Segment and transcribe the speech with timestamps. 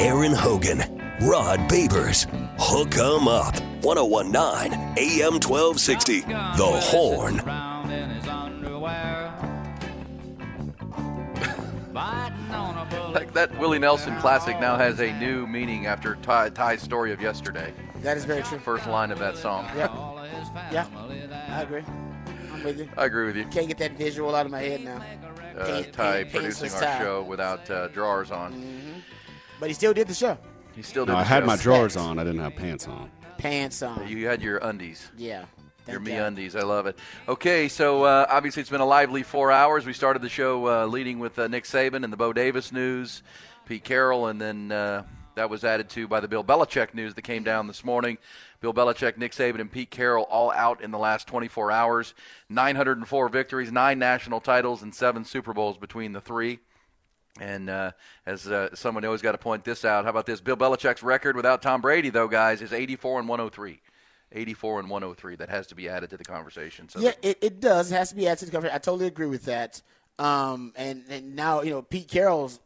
[0.00, 0.78] Aaron Hogan,
[1.20, 2.24] Rod Babers,
[2.58, 3.54] Hook 'em Up,
[3.84, 7.36] 1019 AM 1260, The Horn.
[13.12, 17.20] Like that Willie Nelson classic now has a new meaning after Ty, Ty's story of
[17.20, 17.72] yesterday.
[18.02, 18.58] That is very true.
[18.58, 19.66] First line of that song.
[19.76, 19.88] Yeah.
[20.72, 20.86] Yeah.
[21.48, 21.82] I agree.
[22.52, 22.88] I'm with you.
[22.96, 23.44] I agree with you.
[23.46, 25.02] Can't get that visual out of my head now.
[25.58, 26.98] Uh, Ty paint- producing our Ty.
[27.00, 28.99] show without uh, drawers on.
[29.60, 30.38] But he still did the show.
[30.74, 31.12] He still did.
[31.12, 31.46] No, I the had show.
[31.46, 32.18] my drawers on.
[32.18, 33.10] I didn't have pants on.
[33.36, 34.08] Pants on.
[34.08, 35.10] You had your undies.
[35.16, 35.44] Yeah.
[35.86, 36.56] Your me undies.
[36.56, 36.98] I love it.
[37.28, 39.84] Okay, so uh, obviously it's been a lively four hours.
[39.84, 43.22] We started the show uh, leading with uh, Nick Saban and the Bo Davis news,
[43.66, 45.02] Pete Carroll, and then uh,
[45.34, 48.18] that was added to by the Bill Belichick news that came down this morning.
[48.60, 52.14] Bill Belichick, Nick Saban, and Pete Carroll all out in the last 24 hours.
[52.50, 56.60] 904 victories, nine national titles, and seven Super Bowls between the three.
[57.38, 57.92] And uh,
[58.26, 60.40] as uh, someone always got to point this out, how about this?
[60.40, 63.80] Bill Belichick's record without Tom Brady, though, guys, is 84 and 103.
[64.32, 65.36] 84 and 103.
[65.36, 66.88] That has to be added to the conversation.
[66.88, 67.92] So Yeah, it, it does.
[67.92, 68.74] It has to be added to the conversation.
[68.74, 69.80] I totally agree with that.
[70.18, 72.60] Um, and, and now, you know, Pete Carroll's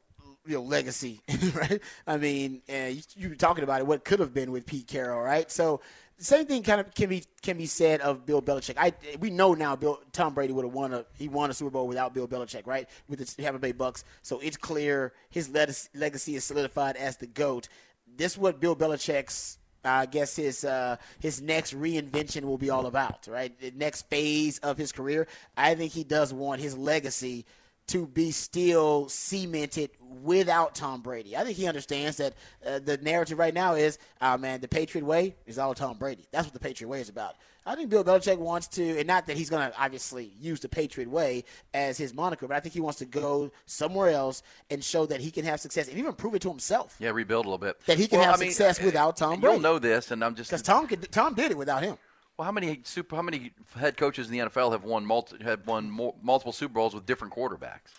[0.47, 1.21] you know, legacy,
[1.55, 1.81] right?
[2.07, 4.87] I mean, uh, you, you were talking about it, what could have been with Pete
[4.87, 5.51] Carroll, right?
[5.51, 5.81] So
[6.19, 8.77] the same thing kind of can be can be said of Bill Belichick.
[8.79, 11.71] I we know now Bill Tom Brady would have won a he won a Super
[11.71, 12.89] Bowl without Bill Belichick, right?
[13.09, 17.69] With the Tampa Bay Bucks, so it's clear his legacy is solidified as the goat.
[18.17, 22.87] This is what Bill Belichick's I guess his uh, his next reinvention will be all
[22.87, 23.59] about, right?
[23.59, 25.27] The next phase of his career.
[25.57, 27.45] I think he does want his legacy
[27.89, 29.91] to be still cemented
[30.23, 31.37] without Tom Brady.
[31.37, 32.35] I think he understands that
[32.67, 36.27] uh, the narrative right now is, oh man, the Patriot way is all Tom Brady.
[36.33, 37.35] That's what the Patriot way is about.
[37.67, 40.69] I think Bill Belichick wants to, and not that he's going to obviously use the
[40.69, 44.85] Patriot way as his moniker, but I think he wants to go somewhere else and
[44.85, 47.49] show that he can have success and even prove it to himself yeah, rebuild a
[47.49, 47.81] little bit.
[47.87, 49.55] that he can Well, have I mean, success uh, without Tom Brady.
[49.55, 51.97] You'll know this, and I'm just Because Tom could, Tom did it without him.
[52.37, 53.15] Well, how many super?
[53.15, 56.95] How many head coaches in the NFL have won multi, have won multiple Super Bowls
[56.95, 57.93] with different quarterbacks?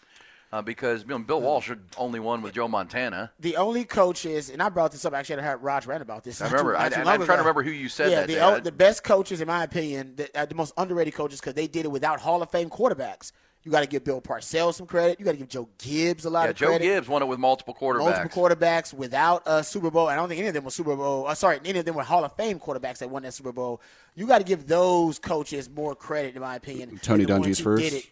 [0.52, 3.32] Uh, because you know, Bill Walsh had only won with Joe Montana.
[3.40, 5.14] The only coaches, and I brought this up.
[5.14, 6.42] Actually, I had Raj rant about this.
[6.42, 6.74] I remember.
[6.74, 8.28] Too, I, I'm trying to remember who you said yeah, that.
[8.28, 11.54] the, o- the best coaches, in my opinion, the, uh, the most underrated coaches because
[11.56, 13.32] they did it without Hall of Fame quarterbacks.
[13.66, 15.20] You got to give Bill Parcells some credit.
[15.20, 16.86] You got to give Joe Gibbs a lot yeah, of Joe credit.
[16.86, 18.00] Joe Gibbs won it with multiple quarterbacks.
[18.00, 20.08] Multiple quarterbacks without a Super Bowl.
[20.08, 21.26] I don't think any of them were Super Bowl.
[21.26, 23.82] Uh, sorry, any of them were Hall of Fame quarterbacks that won that Super Bowl.
[24.14, 27.00] You got to give those coaches more credit, in my opinion.
[27.02, 28.06] Tony than Dungy's who did first?
[28.06, 28.12] it.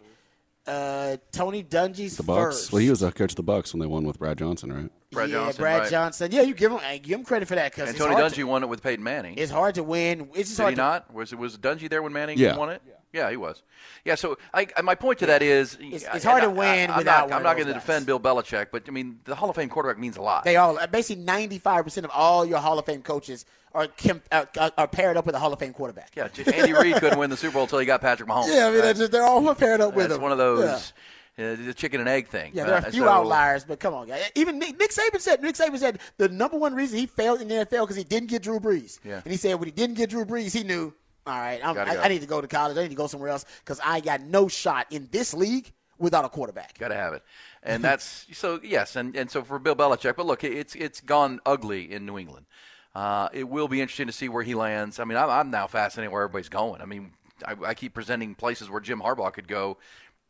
[0.66, 2.56] Uh, Tony Dungy's The Bucks.
[2.56, 2.72] first.
[2.72, 4.90] Well, he was a coach of the Bucks when they won with Brad Johnson, right?
[5.12, 5.90] Brad yeah, Johnson, Brad right.
[5.90, 6.32] Johnson.
[6.32, 8.36] Yeah, you give him uh, give him credit for that because and Tony hard Dungy
[8.36, 9.36] to- won it with Peyton Manning.
[9.36, 10.30] It's hard to win.
[10.34, 11.14] It's just Did hard he to, not?
[11.14, 12.56] Was it was Dungy there when Manning Yeah.
[12.56, 12.82] won it?
[12.86, 12.94] Yeah,
[13.30, 13.62] he was.
[14.04, 16.90] Yeah, so I, I- my point to that is It's- it's hard to I- win
[16.90, 19.48] I'm without Not, I'm not going to defend Bill Belichick, but I mean the Hall
[19.50, 20.44] of Fame quarterback means a lot.
[20.44, 23.44] They all uh, basically ninety five percent of all your Hall of Fame coaches
[23.74, 23.88] are
[24.32, 26.10] uh, are are paired up with a Hall of Fame quarterback.
[26.16, 28.48] yeah, Andy Reid couldn't win the Super Bowl until he got Patrick Mahomes.
[28.48, 28.82] Yeah, I mean right?
[28.84, 30.20] they're, just, they're all paired up with him.
[30.20, 30.92] one of those
[31.36, 31.52] Yeah.
[31.52, 32.52] uh, the chicken and egg thing.
[32.54, 34.30] Yeah, there are Uh, a few so- outliers, but come on, guys.
[34.36, 37.48] Even Nick, Nick Saban said Nick Saban said the number one reason he failed in
[37.48, 39.00] the NFL because he didn't get Drew Brees.
[39.04, 39.20] Yeah.
[39.24, 40.92] And he said when he didn't get Drew Brees, he knew,
[41.26, 42.00] all right, I'm, I, go.
[42.00, 42.76] I need to go to college.
[42.76, 46.24] I need to go somewhere else because I got no shot in this league without
[46.24, 46.78] a quarterback.
[46.78, 47.22] Got to have it,
[47.62, 50.16] and that's so yes, and, and so for Bill Belichick.
[50.16, 52.46] But look, it's it's gone ugly in New England.
[52.94, 55.00] Uh, it will be interesting to see where he lands.
[55.00, 56.80] I mean, I'm, I'm now fascinated where everybody's going.
[56.80, 57.10] I mean,
[57.44, 59.78] I, I keep presenting places where Jim Harbaugh could go.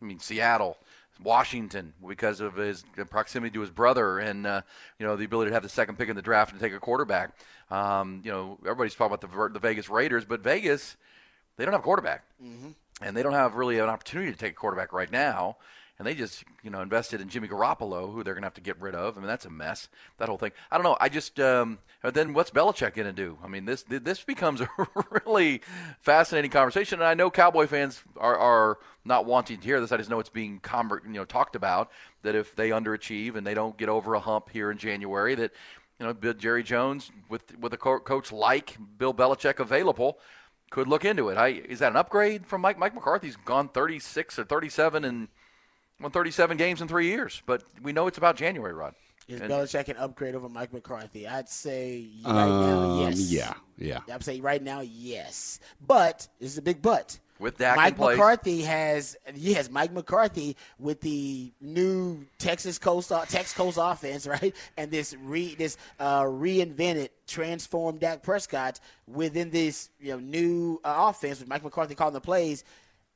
[0.01, 0.79] I mean, Seattle,
[1.23, 4.63] Washington, because of his proximity to his brother, and uh,
[4.99, 6.81] you know the ability to have the second pick in the draft and take a
[6.81, 7.37] quarterback.
[7.71, 10.97] Um, you know, everybody's talking about the the Vegas Raiders, but Vegas,
[11.57, 12.25] they don't have a quarterback
[13.01, 15.57] and they don't have really an opportunity to take a quarterback right now.
[15.99, 18.61] And they just, you know, invested in Jimmy Garoppolo, who they're going to have to
[18.61, 19.17] get rid of.
[19.17, 19.89] I mean, that's a mess.
[20.19, 20.51] That whole thing.
[20.71, 20.97] I don't know.
[21.01, 23.39] I just um, then what's Belichick going to do?
[23.45, 24.69] I mean, this this becomes a
[25.25, 25.61] really
[26.01, 26.99] fascinating conversation.
[26.99, 29.93] And I know Cowboy fans are, are not wanting to hear this.
[29.93, 31.93] I just know it's being conver- you know talked about
[32.23, 35.53] that if they underachieve and they don't get over a hump here in January, that
[36.01, 40.19] you know Jerry Jones with with a co- coach like Bill Belichick available
[40.71, 41.37] could look into it.
[41.37, 42.79] I, is that an upgrade from Mike?
[42.79, 45.29] Mike McCarthy's gone 36 or 37 and
[46.01, 48.95] Won 37 games in three years, but we know it's about January, Rod.
[49.29, 51.27] Is And- Belichick an upgrade over Mike McCarthy?
[51.27, 53.21] I'd say right now, Um, yes.
[53.33, 54.01] yeah, yeah.
[54.13, 55.61] I'm saying right now, yes.
[55.87, 57.19] But this is a big but.
[57.39, 58.17] With Dak in Mike place.
[58.17, 64.55] McCarthy has yes, Mike McCarthy with the new Texas Coast Texas Coast offense, right?
[64.77, 70.95] And this re this uh, reinvented, transformed Dak Prescott within this you know new uh,
[71.09, 72.63] offense with Mike McCarthy calling the plays.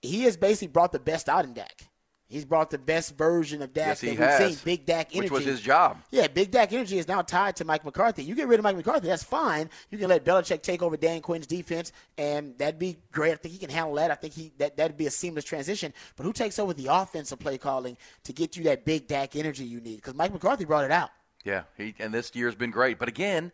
[0.03, 1.83] He has basically brought the best out in Dak.
[2.31, 4.41] He's brought the best version of Dak Yes, he that has.
[4.41, 4.65] we've seen.
[4.65, 6.03] Big Dak energy, Which was his job.
[6.11, 8.23] yeah, Big Dak energy is now tied to Mike McCarthy.
[8.23, 9.71] You get rid of Mike McCarthy, that's fine.
[9.91, 13.33] You can let Belichick take over Dan Quinn's defense, and that'd be great.
[13.33, 14.11] I think he can handle that.
[14.11, 15.95] I think he that that'd be a seamless transition.
[16.17, 19.65] But who takes over the offensive play calling to get you that Big Dak energy
[19.65, 19.97] you need?
[19.97, 21.09] Because Mike McCarthy brought it out.
[21.45, 22.99] Yeah, he, and this year's been great.
[22.99, 23.53] But again,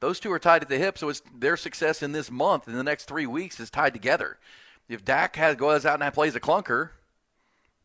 [0.00, 2.74] those two are tied at the hip, so it's their success in this month, in
[2.74, 4.38] the next three weeks, is tied together.
[4.90, 6.90] If Dak has goes out and plays a clunker,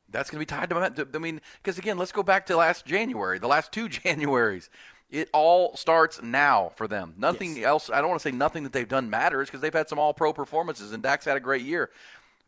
[0.10, 1.08] that's going to be tied to.
[1.14, 4.70] I mean, because again, let's go back to last January, the last two Januaries.
[5.12, 7.14] It all starts now for them.
[7.18, 7.90] Nothing else.
[7.92, 10.34] I don't want to say nothing that they've done matters because they've had some All-Pro
[10.34, 11.92] performances, and Dak's had a great year.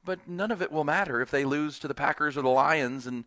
[0.03, 3.05] But none of it will matter if they lose to the Packers or the Lions
[3.07, 3.25] and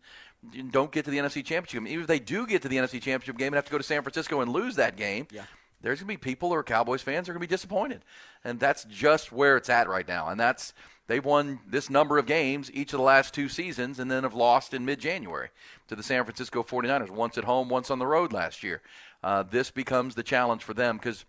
[0.71, 1.87] don't get to the NFC Championship game.
[1.87, 3.83] Even if they do get to the NFC Championship game and have to go to
[3.83, 5.43] San Francisco and lose that game, Yeah.
[5.81, 8.03] there's going to be people who are Cowboys fans who are going to be disappointed.
[8.43, 10.27] And that's just where it's at right now.
[10.27, 10.73] And that's
[11.11, 14.33] they've won this number of games each of the last two seasons and then have
[14.33, 15.49] lost in mid-January
[15.89, 18.81] to the San Francisco 49ers, once at home, once on the road last year.
[19.21, 21.25] Uh, this becomes the challenge for them because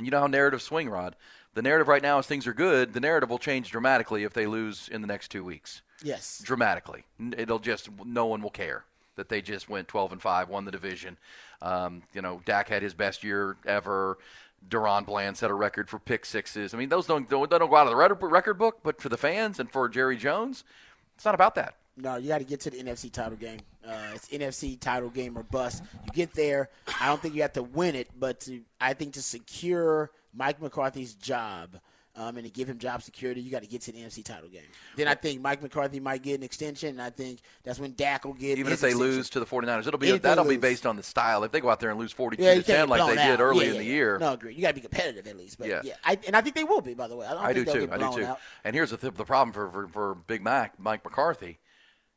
[0.00, 1.16] you know how narrative swing, Rod.
[1.52, 2.94] The narrative right now is things are good.
[2.94, 5.82] The narrative will change dramatically if they lose in the next two weeks.
[6.02, 6.40] Yes.
[6.42, 7.04] Dramatically,
[7.36, 8.84] it'll just no one will care
[9.16, 11.18] that they just went 12 and five, won the division.
[11.60, 14.16] Um, you know, Dak had his best year ever.
[14.68, 16.74] DaRon Bland set a record for pick sixes.
[16.74, 19.16] I mean, those don't don't, don't go out of the record book, but for the
[19.16, 20.64] fans and for Jerry Jones,
[21.16, 21.74] it's not about that.
[21.96, 23.60] No, you got to get to the NFC title game.
[23.86, 25.82] Uh, it's NFC title game or bust.
[26.04, 26.70] You get there.
[27.00, 30.62] I don't think you have to win it, but to, I think to secure Mike
[30.62, 31.78] McCarthy's job
[32.16, 34.48] um, and to give him job security, you got to get to the NFC title
[34.48, 34.62] game.
[34.96, 38.24] Then I think Mike McCarthy might get an extension, and I think that's when Dak
[38.24, 38.98] will get Even if they extension.
[39.16, 41.44] lose to the 49ers, it'll be that'll be based on the style.
[41.44, 43.26] If they go out there and lose 42 yeah, to 10 like they out.
[43.30, 43.92] did early Yeah, in the yeah.
[43.92, 44.54] year, No, agree.
[44.54, 45.58] You got to be competitive at least.
[45.58, 45.80] But Yeah.
[45.84, 46.94] yeah, I, and I think they will be.
[46.94, 48.04] By the way, I don't I do think they'll too.
[48.06, 48.24] I do too.
[48.26, 48.40] out.
[48.64, 51.58] And here's the, th- the problem for, for, for Big Mac, Mike McCarthy.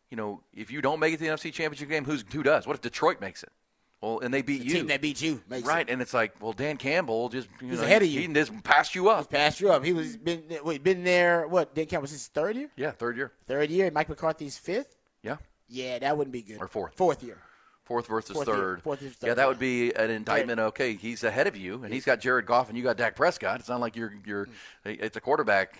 [0.10, 2.68] You know, if you don't make it to the NFC Championship game, who's who does?
[2.68, 3.51] What if Detroit makes it?
[4.04, 5.88] Well, and they beat The you, team that beat you, makes right?
[5.88, 5.92] It.
[5.94, 8.20] And it's like, well, Dan Campbell just you He's know, ahead of you.
[8.20, 9.32] He just passed you up.
[9.32, 9.86] Passed you up.
[9.86, 11.48] He was been wait, been there.
[11.48, 11.74] What?
[11.74, 12.70] Dan Campbell was his third year.
[12.76, 13.32] Yeah, third year.
[13.48, 13.90] Third year.
[13.92, 14.98] Mike McCarthy's fifth.
[15.22, 15.38] Yeah,
[15.70, 16.58] Yeah, that wouldn't be good.
[16.60, 16.96] Or fourth.
[16.98, 17.38] Fourth year.
[17.86, 18.58] fourth versus Fourth year.
[18.58, 18.82] third.
[18.82, 20.60] Fourth versus Yeah, that would be an indictment.
[20.60, 23.62] Okay, he's ahead of you, and he's got Jared Goff, and you got Dak Prescott.
[23.62, 24.48] It's not like you're you're.
[24.86, 25.00] Mm.
[25.02, 25.78] It's a quarterback.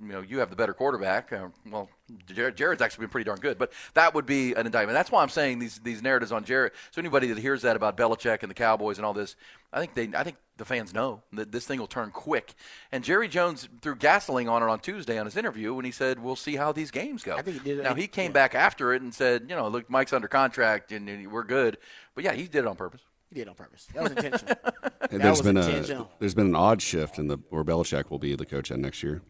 [0.00, 1.32] You know, you have the better quarterback.
[1.32, 1.88] Uh, well,
[2.26, 4.94] Jared's actually been pretty darn good, but that would be an indictment.
[4.94, 6.72] That's why I'm saying these these narratives on Jared.
[6.92, 9.34] So anybody that hears that about Belichick and the Cowboys and all this,
[9.72, 12.54] I think they I think the fans know that this thing will turn quick.
[12.92, 16.20] And Jerry Jones threw gasoline on it on Tuesday on his interview when he said,
[16.22, 18.34] "We'll see how these games go." I think he did it- Now he came yeah.
[18.34, 21.76] back after it and said, "You know, look, Mike's under contract and, and we're good."
[22.14, 23.02] But yeah, he did it on purpose.
[23.30, 23.88] He did it on purpose.
[23.94, 24.56] That was intentional.
[25.10, 28.10] And That there's was been a there's been an odd shift in the where Belichick
[28.10, 29.22] will be the coach at next year.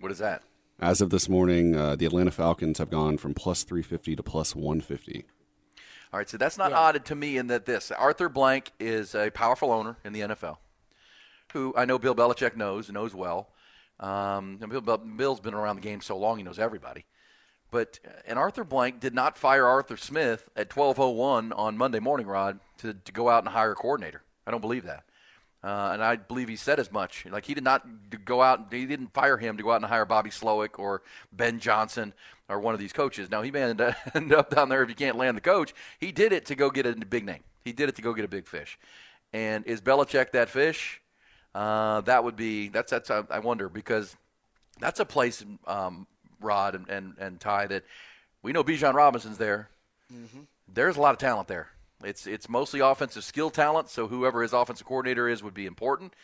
[0.00, 0.42] What is that?
[0.78, 4.54] As of this morning, uh, the Atlanta Falcons have gone from plus 350 to plus
[4.54, 5.24] 150.
[6.12, 9.30] All right, so that's not odd to me in that this Arthur Blank is a
[9.30, 10.58] powerful owner in the NFL,
[11.52, 13.48] who I know Bill Belichick knows knows well.
[13.98, 17.06] Um, Bill, Bill- Bill's been around the game so long he knows everybody.
[17.70, 22.26] But uh, and Arthur Blank did not fire Arthur Smith at 12:01 on Monday morning,
[22.26, 24.22] Rod, to, to go out and hire a coordinator.
[24.46, 25.04] I don't believe that.
[25.64, 27.26] Uh, and I believe he said as much.
[27.26, 27.84] Like he did not
[28.24, 31.58] go out, he didn't fire him to go out and hire Bobby Slowik or Ben
[31.58, 32.12] Johnson
[32.48, 33.30] or one of these coaches.
[33.30, 35.74] Now he may end up, down there if you can't land the coach.
[35.98, 37.42] He did it to go get a big name.
[37.64, 38.78] He did it to go get a big fish.
[39.32, 41.00] And is Belichick that fish?
[41.54, 44.14] Uh, that would be that's that's I I wonder because
[44.78, 46.06] that's a place, um,
[46.40, 47.84] Rod and, and and Ty that
[48.42, 49.68] we know Bijan Robinson's there.
[50.72, 51.68] There's a lot of talent there.
[52.06, 53.88] It's it's mostly offensive skill talent.
[53.90, 56.14] So whoever his offensive coordinator is would be important.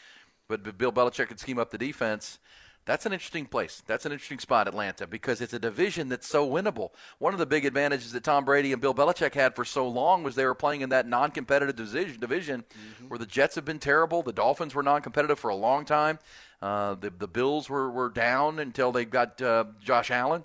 [0.49, 2.39] But Bill Belichick could scheme up the defense.
[2.85, 3.83] That's an interesting place.
[3.87, 6.91] That's an interesting spot, Atlanta, because it's a division that's so winnable.
[7.19, 10.25] One of the big advantages that Tom Brady and Bill Belichick had for so long
[10.25, 12.65] was they were playing in that non-competitive division, division
[13.07, 14.23] where the Jets have been terrible.
[14.23, 16.19] The Dolphins were non-competitive for a long time.
[16.61, 20.43] Uh, the the Bills were, were down until they got uh, Josh Allen.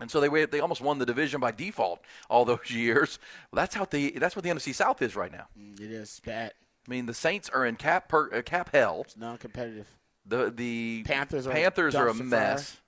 [0.00, 3.18] And so they they almost won the division by default all those years.
[3.50, 5.46] Well, that's how the that's what the NFC South is right now.
[5.56, 6.52] it is bad.
[6.86, 9.02] I mean, the Saints are in cap per, uh, cap hell.
[9.04, 9.88] It's non-competitive.
[10.24, 12.80] The the Panthers are Panthers are a mess.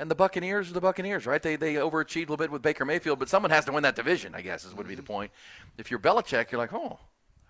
[0.00, 1.42] And the Buccaneers are the Buccaneers, right?
[1.42, 3.96] They they overachieved a little bit with Baker Mayfield, but someone has to win that
[3.96, 5.32] division, I guess, is would be the point.
[5.76, 6.98] If you're Belichick, you're like, oh,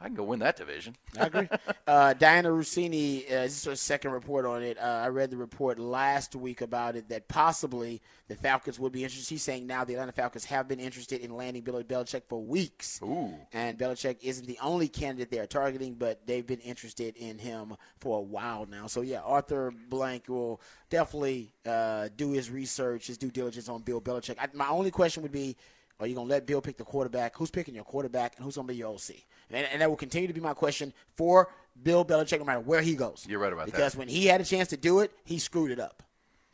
[0.00, 0.94] I can go win that division.
[1.18, 1.48] I agree.
[1.88, 4.78] uh, Dianna Russini, uh, this is her second report on it.
[4.78, 9.02] Uh, I read the report last week about it that possibly the Falcons would be
[9.02, 9.26] interested.
[9.26, 13.00] She's saying now the Atlanta Falcons have been interested in landing Billy Belichick for weeks.
[13.02, 13.34] Ooh.
[13.52, 17.74] And Belichick isn't the only candidate they are targeting, but they've been interested in him
[17.98, 18.86] for a while now.
[18.86, 24.00] So, yeah, Arthur Blank will definitely uh, do his research, his due diligence on Bill
[24.00, 24.36] Belichick.
[24.38, 25.56] I, my only question would be
[26.00, 27.36] are you going to let Bill pick the quarterback?
[27.36, 28.36] Who's picking your quarterback?
[28.36, 29.10] And who's going to be your OC?
[29.50, 31.48] And, and, that will continue to be my question for
[31.82, 33.26] Bill Belichick no matter where he goes.
[33.28, 33.84] You're right about because that.
[33.84, 36.02] Because when he had a chance to do it, he screwed it up.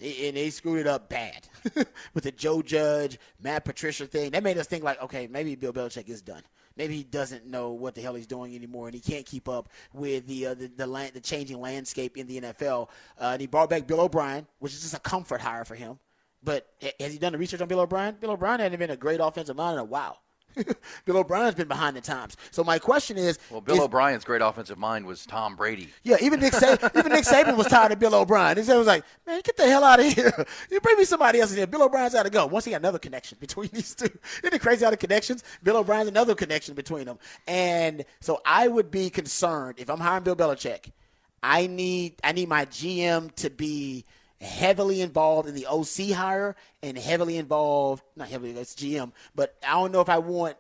[0.01, 1.47] And he screwed it up bad
[2.15, 4.33] with the Joe Judge, Matt Patricia thing.
[4.33, 6.43] That made us think like, okay, maybe Bill Belichick is done.
[6.77, 9.69] Maybe he doesn't know what the hell he's doing anymore, and he can't keep up
[9.93, 12.89] with the uh, the the, land, the, changing landscape in the NFL.
[13.21, 16.01] Uh, and he brought back Bill O'Brien, which is just a comfort hire for him.
[16.45, 16.67] But
[17.01, 18.17] has he done the research on Bill O'Brien?
[18.21, 20.21] Bill O'Brien hasn't been a great offensive mind in a while.
[21.05, 22.37] Bill O'Brien's been behind the times.
[22.51, 25.89] So my question is, well, Bill is, O'Brien's great offensive mind was Tom Brady.
[26.03, 28.57] Yeah, even Nick Saban, even Nick Saban was tired of Bill O'Brien.
[28.57, 30.33] He was like, "Man, get the hell out of here!
[30.71, 32.47] You bring me somebody else in here." Bill O'Brien's got to go.
[32.47, 34.09] Once he got another connection between these two,
[34.43, 35.43] isn't it crazy how the connections?
[35.63, 40.25] Bill O'Brien's another connection between them, and so I would be concerned if I'm hiring
[40.25, 40.91] Bill Belichick.
[41.43, 44.05] I need I need my GM to be
[44.45, 49.73] heavily involved in the OC hire and heavily involved, not heavily, it's GM, but I
[49.73, 50.57] don't know if I want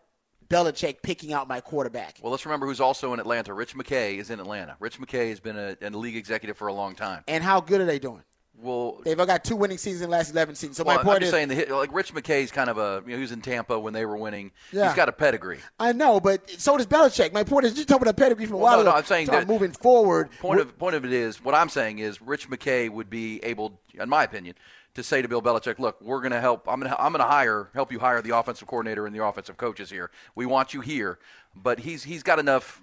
[0.49, 2.19] Belichick picking out my quarterback.
[2.23, 3.55] Well, let's remember who's also in Atlanta.
[3.55, 4.76] Rich McKay is in Atlanta.
[4.81, 7.25] Rich McKay has been a, a league executive for a long time.
[7.29, 8.23] And how good are they doing?
[8.62, 10.76] Well, they've got two winning seasons in the last eleven seasons.
[10.76, 13.11] So well, my point I'm is, saying the, like Rich McKay's kind of a you
[13.11, 14.52] know he was in Tampa when they were winning.
[14.73, 14.87] Yeah.
[14.87, 15.58] He's got a pedigree.
[15.78, 17.32] I know, but so does Belichick.
[17.32, 18.90] My point is, you talking about pedigree from a well, while no, ago.
[18.90, 20.30] no, I'm saying that moving forward.
[20.38, 23.80] Point of point of it is what I'm saying is Rich McKay would be able,
[23.92, 24.54] in my opinion,
[24.94, 26.68] to say to Bill Belichick, "Look, we're going to help.
[26.68, 29.25] I'm going to I'm going to hire help you hire the offensive coordinator and the
[29.25, 30.11] offensive coaches here.
[30.34, 31.18] We want you here."
[31.56, 32.82] But he's he's got enough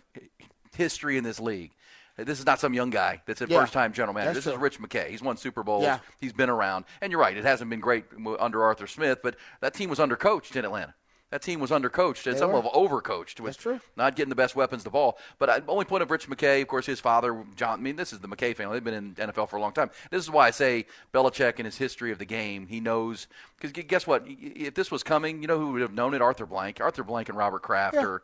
[0.75, 1.71] history in this league.
[2.17, 3.59] This is not some young guy that's a Yeah.
[3.61, 4.33] first time general manager.
[4.33, 4.59] That's This is.
[4.59, 5.07] Rich McKay.
[5.09, 5.83] He's won Super Bowls.
[5.83, 5.99] Yeah.
[6.19, 6.85] He's been around.
[7.01, 8.05] And you're right, it hasn't been great
[8.39, 10.93] under Arthur Smith, but that team was undercoached in Atlanta.
[11.31, 12.59] That team was undercoached and some were.
[12.59, 13.79] of overcoached with That's true.
[13.95, 15.17] not getting the best weapons to the ball.
[15.39, 17.79] But I, only point of Rich McKay, of course, his father, John.
[17.79, 18.75] I mean, this is the McKay family.
[18.75, 19.89] They've been in NFL for a long time.
[20.11, 22.67] This is why I say Belichick and his history of the game.
[22.67, 23.27] He knows
[23.59, 24.23] because guess what?
[24.27, 26.21] If this was coming, you know who would have known it?
[26.21, 26.79] Arthur Blank.
[26.81, 28.03] Arthur Blank and Robert Kraft Yeah.
[28.05, 28.21] are.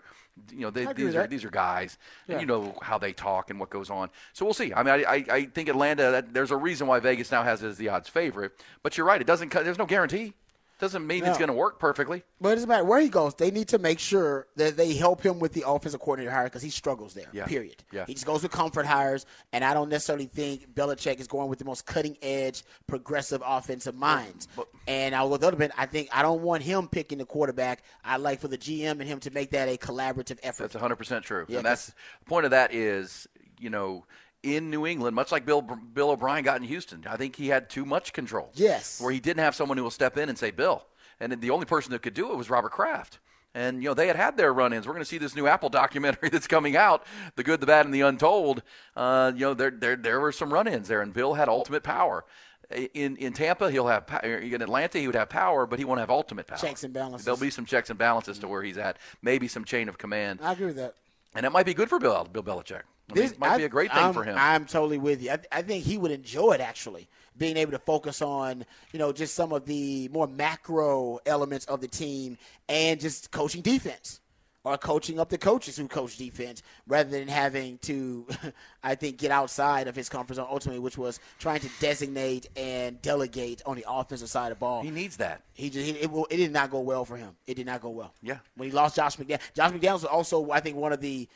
[0.52, 1.98] You know, they, these are these are guys,
[2.28, 2.34] Yeah.
[2.36, 4.12] and you know how they talk and what goes on.
[4.34, 4.72] So we'll see.
[4.72, 6.12] I mean, I, I, I think Atlanta.
[6.12, 8.52] That, there's a reason why Vegas now has it as the odds favorite.
[8.84, 9.20] But you're right.
[9.20, 9.52] It doesn't.
[9.52, 10.34] There's no guarantee.
[10.80, 12.24] Doesn't mean it's going to work perfectly.
[12.40, 13.34] But it doesn't matter where he goes.
[13.34, 16.62] They need to make sure that they help him with the offensive coordinator hire because
[16.62, 17.26] he struggles there.
[17.34, 17.46] Yeah.
[17.46, 17.84] Period.
[17.92, 18.06] Yeah.
[18.06, 21.58] He just goes with comfort hires, and I don't necessarily think Belichick is going with
[21.58, 24.48] the most cutting edge, progressive offensive minds.
[24.88, 27.84] and I will other bit, I think I don't want him picking the quarterback.
[28.04, 30.72] I like for the GM and him to make that a collaborative effort.
[30.72, 31.46] That's 100% true.
[31.48, 33.28] Yeah, and that's the point of that is,
[33.60, 34.06] you know,
[34.44, 37.70] in New England, much like Bill Bill O'Brien got in Houston, I think he had
[37.70, 38.52] too much control.
[38.54, 39.02] Yes.
[39.02, 40.86] Where he didn't have someone who will step in and say, Bill.
[41.20, 43.20] And the only person that could do it was Robert Kraft.
[43.56, 44.86] And, you know, they had had their run ins.
[44.86, 47.04] We're going to see this new Apple documentary that's coming out,
[47.36, 48.62] The Good, the Bad, and the Untold.
[48.96, 51.82] Uh, you know, there, there, there were some run ins there, and Bill had ultimate
[51.82, 52.24] power.
[52.70, 56.00] In, in Tampa, he'll have pow- in Atlanta, he would have power, but he won't
[56.00, 56.60] have ultimate power.
[56.60, 57.26] Checks and balances.
[57.26, 58.98] There'll be some checks and balances to where he's at.
[59.24, 60.40] Maybe some chain of command.
[60.44, 60.94] I agree with that.
[61.34, 62.82] And it might be good for Bill, Bill Belichick.
[63.10, 64.36] I mean, This might I- be a great thing I'm, for him.
[64.38, 65.32] I'm totally with you.
[65.32, 69.12] I, I think he would enjoy it actually, being able to focus on you know
[69.14, 72.38] just some of the more macro elements of the team
[72.68, 74.20] and just coaching defense
[74.64, 78.28] or coaching up the coaches who coach defense rather than having to,
[78.84, 83.02] I think, get outside of his comfort zone ultimately, which was trying to designate and
[83.02, 84.82] delegate on the offensive side of the ball.
[84.82, 85.44] he needs that.
[85.54, 87.38] He just he, it, it did not go well for him.
[87.46, 88.14] It did not go well.
[88.22, 88.40] Yeah.
[88.56, 91.30] When he lost Josh McDaniels, Josh McDaniels was also I think one of the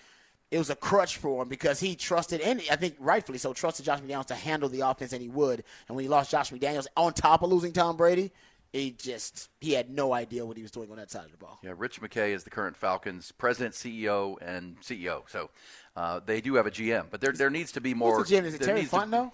[0.51, 3.86] it was a crutch for him because he trusted and I think rightfully so trusted
[3.86, 5.63] Josh McDaniels to handle the offense and he would.
[5.88, 8.31] And when he lost Josh McDaniels on top of losing Tom Brady,
[8.74, 11.38] he just he had no idea what he was doing on that side of the
[11.38, 11.60] ball.
[11.63, 15.24] Yeah, Rich McKay is the current Falcons president, CEO, and CEO.
[15.29, 15.50] So
[15.96, 18.17] uh, they do have a GM, but there there needs to be more.
[18.20, 18.43] Who's the GM?
[18.46, 19.31] Is it Terry to- Fontenot?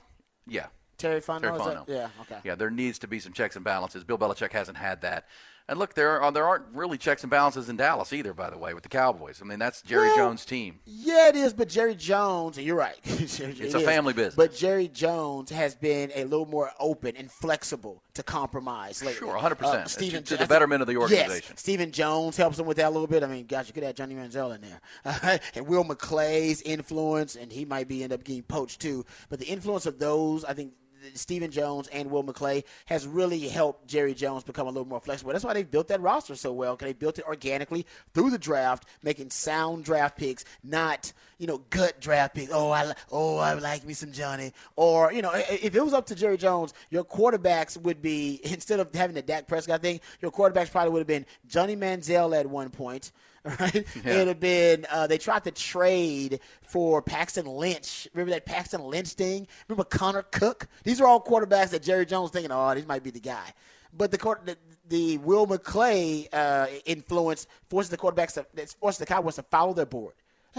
[0.48, 0.68] Yeah.
[0.98, 1.42] Terry Fontenot.
[1.42, 1.88] Terry Fontenot.
[1.88, 2.10] Yeah.
[2.22, 2.38] Okay.
[2.44, 4.04] Yeah, there needs to be some checks and balances.
[4.04, 5.28] Bill Belichick hasn't had that.
[5.70, 8.34] And look, there are there aren't really checks and balances in Dallas either.
[8.34, 10.80] By the way, with the Cowboys, I mean that's Jerry Well, Jones' team.
[10.86, 12.98] Yeah, it is, but Jerry Jones, you're right.
[13.04, 14.36] it's a family business.
[14.36, 19.20] But Jerry Jones has been a little more open and flexible to compromise lately.
[19.20, 19.62] Sure, 100%.
[19.62, 21.50] Uh, Stephen To the betterment of the organization.
[21.50, 23.24] Yes, Stephen Jones helps him with that a little bit.
[23.24, 25.40] I mean, gosh, you could have Johnny Manziel in there.
[25.56, 29.06] and Will McClay's influence, and he might be end up getting poached too.
[29.30, 30.72] But the influence of those, I think
[31.14, 35.32] Stephen Jones and Will McClay has really helped Jerry Jones become a little more flexible.
[35.32, 36.76] That's why they've built that roster so well.
[36.76, 41.60] Because they built it organically through the draft, making sound draft picks, not you know
[41.70, 42.52] gut draft picks.
[42.52, 44.54] Oh, I oh I like me some Johnny.
[44.76, 48.80] Or you know, if it was up to Jerry Jones, your quarterbacks would be instead
[48.80, 52.48] of having the Dak Prescott thing, your quarterbacks probably would have been Johnny Manziel at
[52.48, 53.12] one point
[53.60, 53.86] right?
[54.04, 54.14] Yeah.
[54.14, 58.08] It had been uh, they tried to trade for Paxton Lynch.
[58.14, 59.48] Remember that Paxton Lynch thing?
[59.68, 60.68] Remember Connor Cook?
[60.84, 63.54] These are all quarterbacks that Jerry Jones thinking, oh, this might be the guy.
[63.94, 64.58] But the the,
[64.90, 68.46] the Will McClay uh, influence forces the quarterbacks to
[68.80, 70.14] forces the Cowboys to follow their board.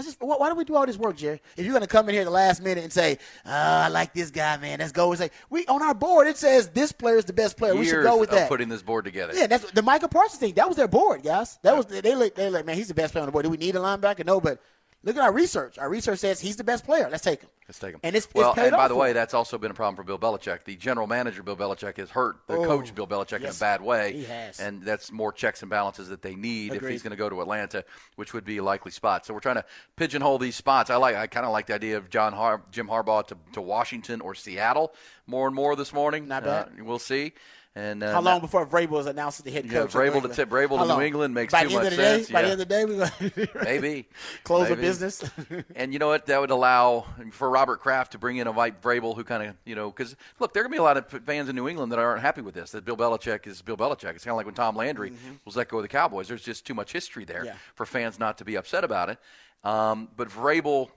[0.05, 1.41] Just, why do we do all this work, Jerry?
[1.57, 4.13] If you're going to come in here the last minute and say, oh, "I like
[4.13, 7.17] this guy, man," let's go and say, "We on our board it says this player
[7.17, 7.73] is the best player.
[7.73, 9.33] Years we should go with that." Putting this board together.
[9.35, 10.53] Yeah, that's the Micah Parsons thing.
[10.53, 11.59] That was their board, guys.
[11.63, 12.15] That was they they
[12.49, 13.43] like, man, he's the best player on the board.
[13.43, 14.25] Do we need a linebacker?
[14.25, 14.61] No, but
[15.01, 15.77] Look at our research.
[15.77, 17.07] Our research says he's the best player.
[17.09, 17.49] Let's take him.
[17.69, 18.01] Let's take him.
[18.03, 19.13] And it's, well, it's and by the way, him.
[19.13, 20.65] that's also been a problem for Bill Belichick.
[20.65, 23.59] The general manager, Bill Belichick, is hurt the oh, coach, Bill Belichick, yes, in a
[23.59, 24.11] bad way.
[24.11, 24.59] He has.
[24.59, 26.87] And that's more checks and balances that they need Agreed.
[26.87, 27.85] if he's going to go to Atlanta,
[28.17, 29.25] which would be a likely spot.
[29.25, 29.65] So we're trying to
[29.95, 30.89] pigeonhole these spots.
[30.89, 31.15] I like.
[31.15, 34.35] I kind of like the idea of John Har- Jim Harbaugh to, to Washington or
[34.35, 34.93] Seattle
[35.27, 36.27] more and more this morning.
[36.27, 36.67] Not bad.
[36.67, 37.33] Uh, we'll see.
[37.79, 39.93] And uh, how long before Vrabel is announced as the head yeah, coach?
[39.93, 42.29] Vrabel to tip Vrabel to New England makes by too much the day, sense.
[42.31, 44.09] By the end of the day, we're going maybe
[44.43, 44.75] close maybe.
[44.75, 45.23] the business.
[45.75, 46.25] and you know what?
[46.25, 49.55] That would allow for Robert Kraft to bring in a Mike Vrabel who kind of
[49.65, 51.91] you know because look, there are gonna be a lot of fans in New England
[51.93, 52.71] that aren't happy with this.
[52.71, 54.15] That Bill Belichick is Bill Belichick.
[54.15, 55.35] It's kind of like when Tom Landry Mm-hmm.
[55.45, 56.27] was let go of the Cowboys.
[56.27, 57.55] There's just too much history there Yeah.
[57.75, 59.17] for fans not to be upset about it.
[59.63, 60.89] Um, but Vrabel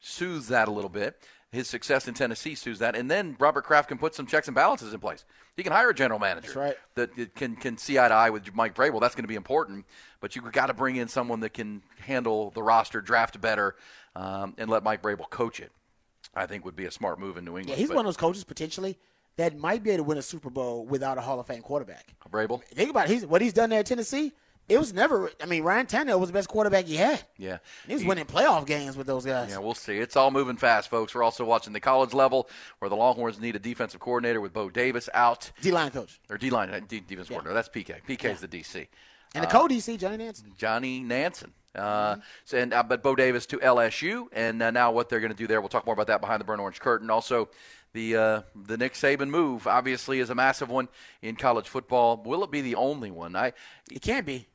[0.00, 1.20] soothes that a little bit.
[1.52, 4.54] His success in Tennessee soothes that, and then Robert Kraft can put some checks and
[4.54, 5.24] balances in place.
[5.56, 6.76] He can hire a general manager That's right.
[6.94, 9.00] that that can can see eye to eye with Mike Vrabel.
[9.00, 9.84] That's going to be important.
[10.20, 13.74] But you got to bring in someone that can handle the roster, draft better,
[14.14, 15.72] um, and let Mike Vrabel coach it.
[16.36, 17.70] I think would be a smart move in New England.
[17.70, 18.96] yeah, he's but one of those coaches potentially
[19.36, 22.14] that might be able to win a Super Bowl without a Hall of Fame quarterback.
[22.30, 22.62] Vrabel.
[22.62, 23.12] Think about it.
[23.12, 24.32] He's, what he's done there at Tennessee.
[24.70, 25.30] It was never.
[25.42, 27.20] I mean, Ryan Tannehill was the best quarterback he had.
[27.36, 29.50] Yeah, He was winning playoff games with those guys.
[29.50, 29.98] Yeah, we'll see.
[29.98, 31.14] It's all moving fast, folks.
[31.14, 34.70] We're also watching the college level where the Longhorns need a defensive coordinator with Bo
[34.70, 37.52] Davis out, D line coach or D line D, defense coordinator.
[37.54, 37.96] That's PK.
[38.08, 38.86] PK is the DC.
[39.34, 40.52] and the Uh, co DC Johnny Nansen.
[40.56, 41.52] Johnny Nansen.
[41.74, 45.30] Uh, so, and, uh, but Bo Davis to LSU, and uh, now what they're going
[45.32, 45.60] to do there.
[45.60, 47.10] We'll talk more about that behind the burnt orange curtain.
[47.10, 47.48] Also,
[47.92, 50.88] the uh, the Nick Saban move obviously is a massive one
[51.22, 52.16] in college football.
[52.24, 53.34] Will it be the only one?
[53.36, 53.52] I
[53.90, 54.46] It can't be.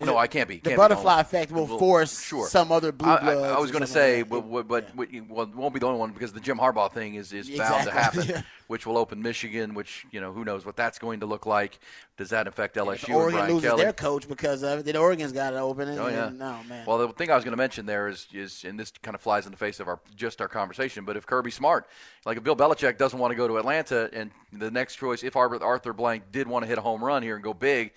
[0.00, 0.56] No, I can't be.
[0.56, 2.48] The Can't be butterfly only- effect will Well, force sure.
[2.48, 4.88] some other blue I, I- I was going to say, like but, but,
[5.28, 7.92] well, won't be the only one because the Jim Harbaugh thing is, is bound to
[7.92, 8.42] happen, Yeah.
[8.66, 11.78] which will open Michigan, which you know who knows what that's going to look like.
[12.16, 13.06] Does that affect LSU?
[13.06, 13.82] And Oregon Brian loses Kelly?
[13.84, 14.84] their coach because of it.
[14.84, 15.88] Then Oregon's got it open.
[15.96, 16.30] Oh yeah.
[16.34, 16.84] no oh, man.
[16.86, 19.20] Well, the thing I was going to mention there is, is, and this kind of
[19.20, 21.04] flies in the face of our just our conversation.
[21.04, 21.86] But if Kirby Smart,
[22.26, 25.36] like if Bill Belichick doesn't want to go to Atlanta, and the next choice, if
[25.36, 27.92] Arthur, Arthur Blank did want to hit a home run here and go big,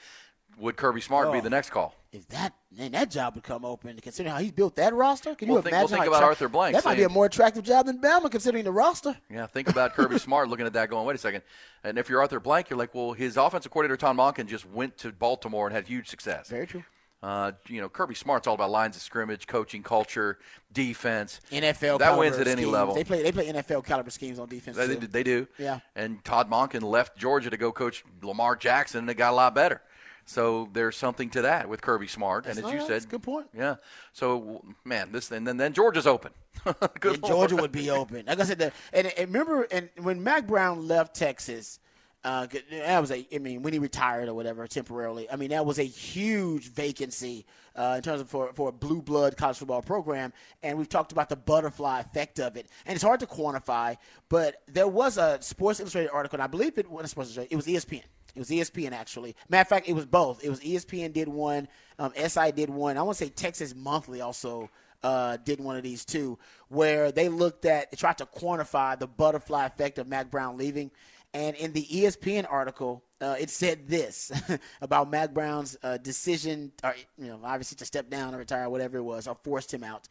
[0.60, 1.42] would Kirby Smart be Oh.
[1.42, 1.94] the next call?
[2.14, 5.50] if that man, that job would come open, considering how he built that roster, can
[5.50, 5.92] Well, you think- imagine?
[5.92, 8.32] well, think about attra- Arthur Blank That might be a more attractive job than Bama,
[8.32, 9.16] considering the roster.
[9.30, 11.44] Yeah, think about Kirby Smart looking at that, going, "Wait a second.
[11.84, 14.98] And if you're Arthur Blank, you're like, "Well, his offensive coordinator Tom Monken just went
[15.00, 16.84] to Baltimore and had huge success." Very true.
[17.22, 20.38] Uh, you know, Kirby Smart's all about lines of scrimmage, coaching, culture,
[20.72, 21.40] defense.
[21.52, 22.72] NFL that caliber wins at any schemes.
[22.72, 22.96] level.
[22.96, 24.78] They play they play NFL caliber schemes on defense.
[24.78, 25.48] They, they do.
[25.58, 25.80] Yeah.
[25.96, 29.54] And Todd Monken left Georgia to go coach Lamar Jackson, and it got a lot
[29.54, 29.82] better.
[30.30, 33.08] So there's something to that with Kirby Smart, That's and as you that's said, a
[33.08, 33.48] good point.
[33.58, 33.76] Yeah.
[34.12, 36.34] So man, this and then then Georgia's open.
[37.00, 38.26] good And Georgia would be open.
[38.28, 41.80] Like I said, the, and, and remember, and when Mack Brown left Texas,
[42.26, 43.26] uh, that was a.
[43.34, 47.46] I mean, when he retired or whatever temporarily, I mean that was a huge vacancy
[47.78, 50.34] uh, in terms of for for a blue blood college football program.
[50.64, 53.98] And we've talked about the butterfly effect of it, and it's hard to quantify.
[54.30, 57.54] But there was a Sports Illustrated article, and I believe it was Sports Illustrated.
[57.54, 58.04] It was ESPN.
[58.36, 59.36] It was ESPN actually.
[59.50, 60.44] Matter of fact, it was both.
[60.44, 62.98] It was ESPN did one, um, SI did one.
[62.98, 64.70] I want to say Texas Monthly also
[65.04, 66.38] uh, did one of these too,
[66.70, 70.92] where they looked at, tried to quantify the butterfly effect of Mack Brown leaving.
[71.34, 74.32] And in the ESPN article, uh, it said this
[74.82, 78.98] about Mack Brown's uh, decision, or you know, obviously to step down or retire, whatever
[78.98, 80.08] it was, or forced him out.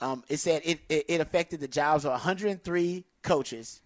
[0.00, 3.82] Um, it said it, it, it affected the jobs of 103 coaches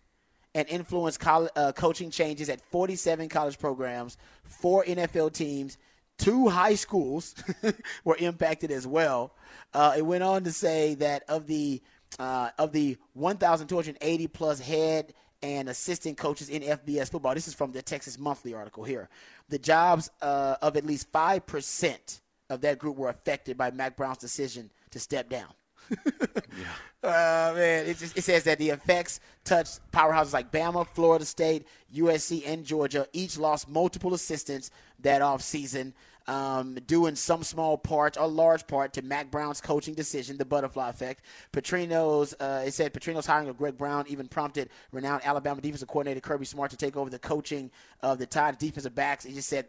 [0.54, 5.76] and influenced coll uh, coaching changes at 47 college programs, four NFL teams,
[6.16, 7.34] two high schools
[8.04, 9.34] were impacted as well.
[9.72, 11.82] Uh, it went on to say that of the
[12.18, 15.12] uh, of the 1,280 plus head
[15.44, 19.10] and assistant coaches in FBS football, this is from the Texas Monthly article here.
[19.50, 23.96] The jobs uh, of at least five percent of that group were affected by Mack
[23.96, 25.48] Brown's decision to step down.
[25.90, 26.72] yeah.
[27.02, 31.66] Uh, man, it, just, it says that the effects touched powerhouses like Bama, Florida State,
[31.94, 33.06] USC, and Georgia.
[33.12, 35.92] Each lost multiple assistants that offseason,
[36.26, 40.44] um, due in some small part or large part to Mack Brown's coaching decision, the
[40.44, 41.24] butterfly effect.
[41.52, 46.20] Petrino's, uh, it said Petrino's hiring of Greg Brown even prompted renowned Alabama defensive coordinator
[46.20, 49.24] Kirby Smart to take over the coaching of the Tide defensive backs.
[49.24, 49.66] He just said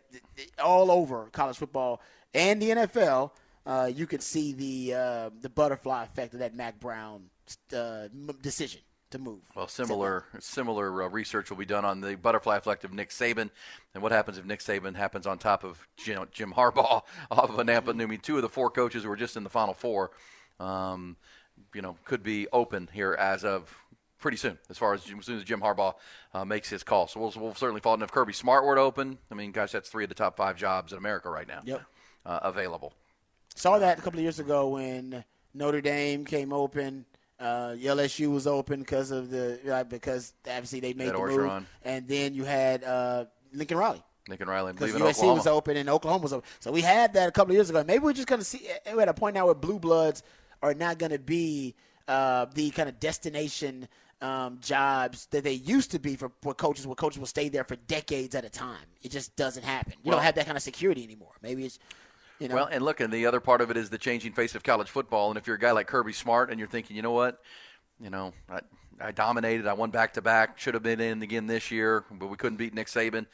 [0.64, 2.02] all over college football
[2.34, 3.32] and the NFL
[3.66, 7.24] uh, you could see the uh, the butterfly effect of that Mack Brown
[7.76, 8.08] uh,
[8.42, 8.82] decision
[9.16, 9.40] to move.
[9.56, 13.50] Well, similar similar uh, research will be done on the butterfly effect of Nick Saban,
[13.94, 17.02] and what happens if Nick Saban happens on top of Jim, Jim Harbaugh
[17.32, 17.90] off of a Nampa.
[18.02, 20.12] I mean, two of the four coaches who were just in the Final Four,
[20.60, 21.16] um,
[21.74, 23.76] you know, could be open here as of
[24.20, 25.94] pretty soon, as far as, as soon as Jim Harbaugh
[26.34, 27.08] uh, makes his call.
[27.08, 27.96] So we'll, we'll certainly follow.
[27.96, 30.36] And if Kirby Smart were to open, I mean, gosh, that's three of the top
[30.36, 31.62] five jobs in America right now.
[31.64, 31.82] Yep.
[32.26, 32.94] Uh, available.
[33.54, 35.24] Saw that a couple of years ago when
[35.54, 37.06] Notre Dame came open.
[37.40, 41.54] Uh, LSU was open because of the uh, because obviously they made That the Orgeron.
[41.60, 45.34] move, and then you had uh, Lincoln Riley Lincoln Riley, because USC Oklahoma.
[45.36, 46.50] was open and Oklahoma was open.
[46.60, 47.84] So we had that a couple of years ago.
[47.86, 48.68] Maybe we're just going to see.
[48.92, 50.24] We're at a point now where blue bloods
[50.64, 51.76] are not going to be
[52.08, 53.88] uh, the kind of destination
[54.22, 57.64] um, jobs that they used to be for, for coaches, where coaches will stay there
[57.66, 58.86] for decades at a time.
[59.04, 59.94] It just doesn't happen.
[60.04, 61.34] You Well- don't have that kind of security anymore.
[61.44, 61.78] Maybe it's
[62.40, 62.56] you know.
[62.56, 64.90] Well, and look, and the other part of it is the changing face of college
[64.90, 65.30] football.
[65.30, 67.42] And if you're a guy like Kirby Smart and you're thinking, you know what,
[68.00, 68.60] you know, I,
[69.00, 72.28] I dominated, I won back to back, should have been in again this year, but
[72.28, 73.26] we couldn't beat Nick Saban.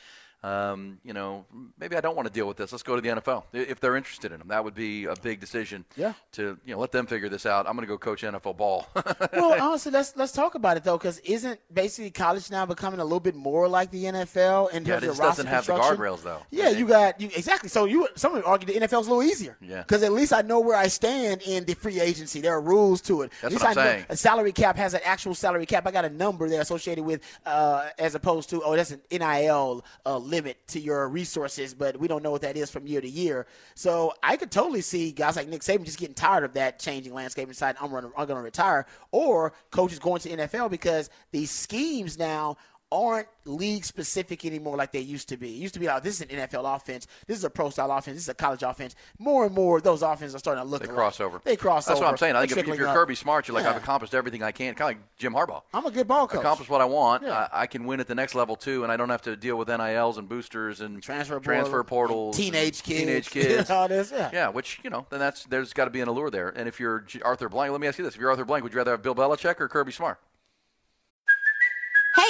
[0.44, 1.46] Um, you know,
[1.80, 2.72] maybe I don't want to deal with this.
[2.72, 4.48] Let's go to the NFL if they're interested in them.
[4.48, 5.86] That would be a big decision.
[5.96, 6.14] Yeah.
[6.34, 7.68] To you know, let them figure this out.
[7.68, 8.88] I'm going to go coach NFL ball.
[9.34, 13.04] well, honestly, let's let's talk about it though, because isn't basically college now becoming a
[13.04, 16.24] little bit more like the NFL in Yeah, terms of roster doesn't have the guardrails,
[16.24, 16.42] though.
[16.50, 17.70] Yeah, you got you exactly.
[17.70, 19.58] So you some would argue the NFL's a little easier.
[19.62, 19.82] Yeah.
[19.84, 22.42] because at least I know where I stand in the free agency.
[22.42, 23.32] There are rules to it.
[23.42, 24.06] That's at least what I'm I saying.
[24.10, 25.86] A salary cap has an actual salary cap.
[25.86, 29.86] I got a number there associated with, uh, as opposed to oh, that's an NIL
[30.06, 33.10] uh, limit to your resources, but we don't know what that is from year to
[33.10, 33.46] year.
[33.76, 37.14] So I could totally see guys like Nick Saban just getting tired of that changing
[37.14, 41.52] landscape and deciding I'm, I'm going to retire, or coaches going to NFL because these
[41.52, 42.58] schemes now
[42.92, 45.50] aren't league specific anymore like they used to be.
[45.56, 47.92] It used to be like this is an NFL offense, this is a pro style
[47.92, 48.96] offense, this is a college offense.
[49.18, 50.98] More and more those offenses are starting to look they alike.
[50.98, 51.42] cross over.
[51.44, 52.06] They cross That's over.
[52.06, 52.36] what I'm saying.
[52.36, 52.96] I think if, if you're up.
[52.96, 53.72] Kirby Smart, you're like, Yeah.
[53.72, 55.62] I've accomplished everything I can, kind of like Jim Harbaugh.
[55.74, 56.40] I'm a good ball coach.
[56.40, 57.24] Accomplish what I want.
[57.24, 57.48] Yeah.
[57.52, 59.56] I, I can win at the next level too, and I don't have to deal
[59.58, 63.70] with NILs and boosters and Transfer transfer portal, portals, teenage kids, teenage kids.
[63.70, 64.30] all this, yeah.
[64.34, 66.50] yeah, which you know, then that's there's got to be an allure there.
[66.50, 68.74] And if you're Arthur Blank, let me ask you this: If you're Arthur Blank, would
[68.74, 70.20] you rather have Bill Belichick or Kirby Smart?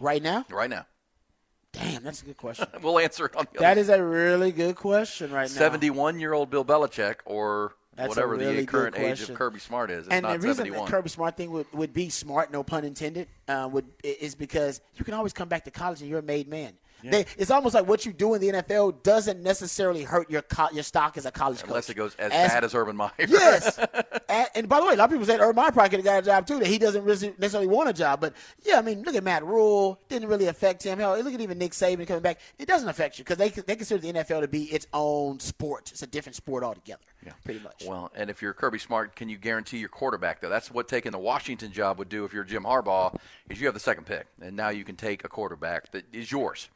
[0.00, 0.44] Right now?
[0.50, 0.86] Right now,
[1.74, 2.66] Damn, that's a good question.
[2.82, 5.54] we'll answer it on the that is a really good question right now.
[5.54, 9.90] 71 year old Bill Belichick or That's whatever really the current age of Kirby Smart
[9.90, 10.06] is.
[10.06, 10.84] It's and not the reason 71.
[10.84, 14.80] that Kirby Smart thing would, would be smart, no pun intended, uh, would is because
[14.94, 16.74] you can always come back to college and you're a made man.
[17.10, 20.70] They, it's almost like what you do in the NFL doesn't necessarily hurt your co-
[20.72, 21.68] your stock as a college coach.
[21.68, 23.10] Unless it goes as, bad as Urban Meyer.
[23.34, 23.78] Yes.
[24.28, 26.04] and, and by the way, a lot of people said Urban Meyer probably could have
[26.04, 26.58] got a job too.
[26.58, 28.20] That he doesn't really necessarily want a job.
[28.20, 30.00] But yeah, I mean, look at Matt Rhule.
[30.08, 30.98] Didn't really affect him.
[30.98, 32.38] Hell, look at even Nick Saban coming back.
[32.58, 35.90] It doesn't affect you because they they consider the NFL to be its own sport.
[35.92, 37.02] It's a different sport altogether.
[37.24, 37.84] Yeah, pretty much.
[37.86, 40.48] Well, and if you're Kirby Smart, can you guarantee your quarterback though?
[40.48, 43.16] That's what taking the Washington job would do if you're Jim Harbaugh.
[43.48, 46.30] Is you have the second pick, and now you can take a quarterback that is
[46.30, 46.68] yours,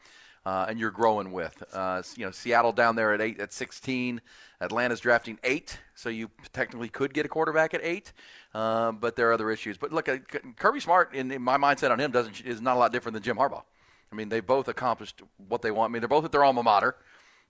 [0.47, 1.63] uh, and you're growing with.
[1.73, 4.21] Uh, you know, Seattle down there at eight, at 16.
[4.61, 8.13] Atlanta's drafting eight, so you technically could get a quarterback at eight.
[8.55, 9.77] Um, but there are other issues.
[9.77, 10.19] But look, uh,
[10.57, 13.23] Kirby Smart, in, in my mindset on him, doesn't is not a lot different than
[13.23, 13.63] Jim Harbaugh.
[14.11, 15.91] I mean, they both accomplished what they want.
[15.91, 16.97] I mean, they're both at their alma mater.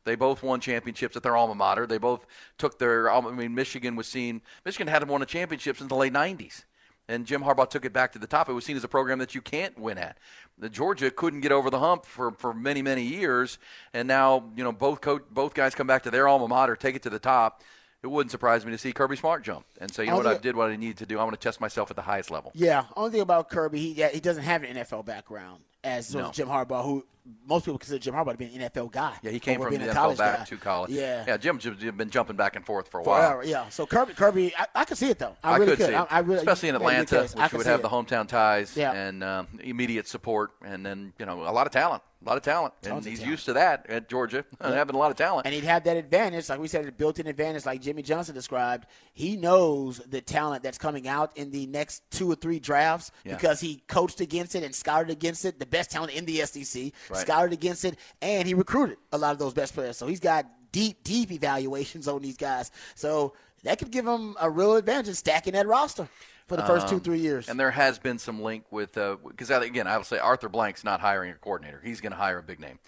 [0.09, 1.87] They both won championships at their alma mater.
[1.87, 2.25] They both
[2.57, 3.13] took their.
[3.13, 4.41] Um, I mean, Michigan was seen.
[4.65, 6.65] Michigan hadn't won a championship since the late '90s,
[7.09, 8.49] and Jim Harbaugh took it back to the top.
[8.49, 10.17] It was seen as a program that you can't win at.
[10.57, 13.59] The Georgia couldn't get over the hump for, for many many years,
[13.93, 16.97] and now you know both co- both guys come back to their alma mater, take
[16.97, 17.63] it to the top.
[18.03, 20.37] It wouldn't surprise me to see Kirby Smart jump and say, you know I'll what,
[20.37, 21.19] I did what I needed to do.
[21.19, 22.53] I'm going to test myself at the highest level.
[22.55, 26.31] Yeah, only thing about Kirby, he yeah, he doesn't have an NFL background as No.
[26.31, 27.05] Jim Harbaugh, who
[27.47, 29.15] most people consider Jim Harbaugh to be an NFL guy.
[29.23, 30.45] Yeah, he came from being the a NFL college back guy.
[30.47, 30.91] to college.
[30.91, 31.37] Yeah, yeah.
[31.37, 33.21] Jim's just been jumping back and forth for a while.
[33.21, 33.45] forever.
[33.45, 35.37] Yeah, so Kirby, Kirby, I, I could see it though.
[35.45, 37.13] I, I, really could see it, I, I really, especially in you made a good
[37.17, 37.39] Atlanta.
[37.39, 37.83] I which could would have it.
[37.83, 38.93] the hometown ties Yeah.
[38.93, 42.43] and um, immediate support, and then you know a lot of talent, a lot of
[42.43, 43.31] talent, and Tons he's talent.
[43.31, 45.45] used to that at Georgia, having a lot of talent.
[45.47, 48.87] And he'd have that advantage, like we said, a built-in advantage, like Jimmy Johnson described.
[49.13, 53.35] He knows the talent that's coming out in the next two or three drafts Yeah.
[53.35, 55.59] because he coached against it and scouted against it.
[55.61, 57.21] The best talent in the SEC, Right.
[57.21, 59.97] scouted against it, and he recruited a lot of those best players.
[59.97, 62.71] So he's got deep, deep evaluations on these guys.
[62.95, 66.09] So that could give him a real advantage in stacking that roster
[66.47, 67.47] for the first two, three years.
[67.49, 70.83] Um, And there has been some link with because again, I will say Arthur Blank's
[70.85, 72.79] not hiring a coordinator; he's going to hire a big name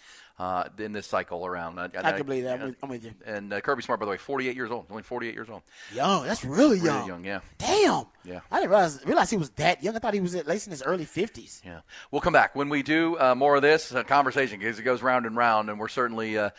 [0.40, 1.78] uh, in this cycle around.
[1.78, 2.60] I, I can believe that.
[2.60, 3.12] I'm with- I'm with you.
[3.26, 5.62] And uh, Kirby Smart, by the way, 48 years old, only 48 years old.
[5.92, 7.06] Young, that's really young.
[7.06, 7.24] Really young.
[7.24, 7.40] yeah.
[7.58, 8.04] Damn.
[8.24, 8.40] Yeah.
[8.50, 9.96] I didn't realize, realize he was that young.
[9.96, 11.62] I thought he was at least in his early 50s.
[11.64, 14.82] Yeah, we'll come back when we do uh, more of this uh, conversation because it
[14.82, 16.50] goes round and round, and we're certainly uh,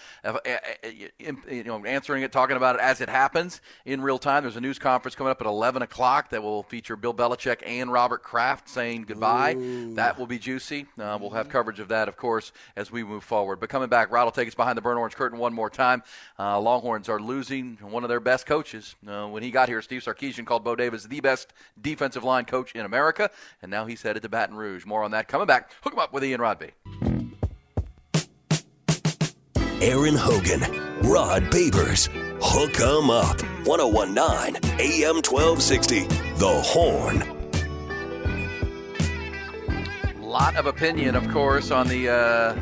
[0.84, 4.44] you know answering it, talking about it as it happens in real time.
[4.44, 7.91] There's a news conference coming up at 11 o'clock that will feature Bill Belichick and
[7.91, 9.56] Robert Kraft saying goodbye.
[9.96, 10.86] That will be juicy.
[11.00, 13.60] Uh, we'll have coverage of that, of course, as we move forward.
[13.60, 16.03] But coming back, Rod will take us behind the burnt orange curtain one more time.
[16.38, 18.95] Uh, Longhorns are losing one of their best coaches.
[19.07, 22.73] Uh, when he got here, Steve Sarkisian called Bo Davis the best defensive line coach
[22.75, 23.31] in America,
[23.62, 24.86] and now he's headed to Baton Rouge.
[24.86, 25.71] More on that coming back.
[25.81, 26.71] Hook him up with Ian Rodby.
[29.81, 30.62] Aaron Hogan,
[31.01, 32.07] Rod Babers,
[32.39, 36.05] Hook 'em Up, 1019 AM 1260,
[36.36, 37.41] The Horn.
[40.31, 42.55] lot of opinion, of course, on the uh,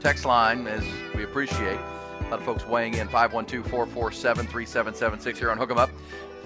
[0.00, 0.84] text line, as
[1.14, 1.78] we appreciate.
[2.20, 5.90] A lot of folks weighing in 512 447 3776 here on Hook 'em Up.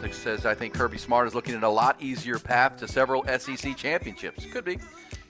[0.03, 3.25] It says, I think Kirby Smart is looking at a lot easier path to several
[3.39, 4.45] SEC championships.
[4.47, 4.79] Could be.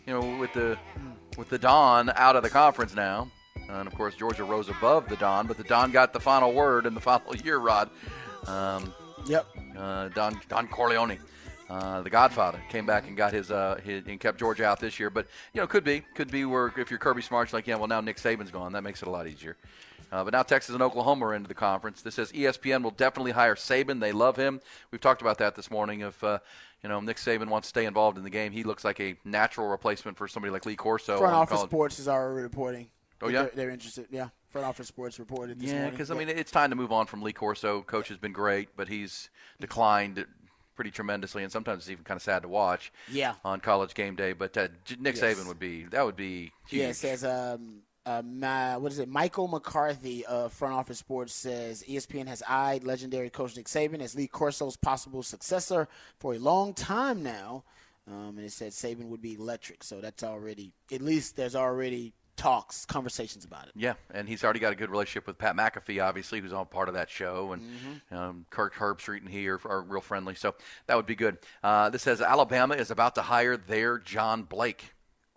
[0.06, 0.78] You know, with the
[1.36, 3.30] with the Don out of the conference now.
[3.68, 6.84] And of course, Georgia rose above the Don, but the Don got the final word
[6.86, 7.90] in the final year, Rod.
[8.46, 8.92] Um,
[9.26, 9.46] Yep.
[9.78, 11.18] uh, Don Don Corleone,
[11.72, 15.00] uh, the Godfather, came back and got his, uh, his and kept Georgia out this
[15.00, 15.08] year.
[15.10, 17.88] But you know, could be could be where if you're Kirby Smart's like, yeah, well
[17.88, 19.56] now Nick Saban's gone, that makes it a lot easier.
[20.10, 22.02] Uh, but now Texas and Oklahoma are into the conference.
[22.02, 23.98] This says ESPN will definitely hire Saban.
[23.98, 24.60] They love him.
[24.90, 26.00] We've talked about that this morning.
[26.02, 26.40] If uh,
[26.82, 29.16] you know Nick Saban wants to stay involved in the game, he looks like a
[29.24, 31.16] natural replacement for somebody like Lee Corso.
[31.16, 31.70] Front office college.
[31.70, 32.88] sports is already reporting.
[33.22, 33.42] Oh, yeah?
[33.44, 34.06] they're, they're interested.
[34.10, 36.24] Yeah, front office sports reported this Yeah, because I Yeah.
[36.26, 37.82] mean, it's time to move on from Lee Corso.
[37.82, 39.30] Coach has been great, but he's
[39.60, 40.26] declined
[40.82, 42.92] pretty tremendously, and sometimes it's even kind of sad to watch.
[43.08, 43.34] Yeah.
[43.44, 44.66] On college game day, but uh,
[44.98, 45.38] Nick Yes.
[45.38, 46.82] Saban would be that would be huge.
[46.82, 49.08] Yeah, it says um, uh, my, what is it?
[49.08, 54.16] Michael McCarthy of Front Office Sports says ESPN has eyed legendary coach Nick Saban as
[54.16, 55.86] Lee Corso's possible successor
[56.18, 57.62] for a long time now,
[58.08, 59.84] um, and it said Saban would be electric.
[59.84, 63.72] So that's already at least there's already talks, conversations about it.
[63.76, 66.88] Yeah, and he's already got a good relationship with Pat McAfee, obviously, who's all part
[66.88, 68.16] of that show, and Mm-hmm.
[68.16, 70.54] um, Kirk Herbstreit and he are, are real friendly, so
[70.86, 71.38] that would be good.
[71.62, 74.92] Uh, this says Alabama is about to hire their John Blake.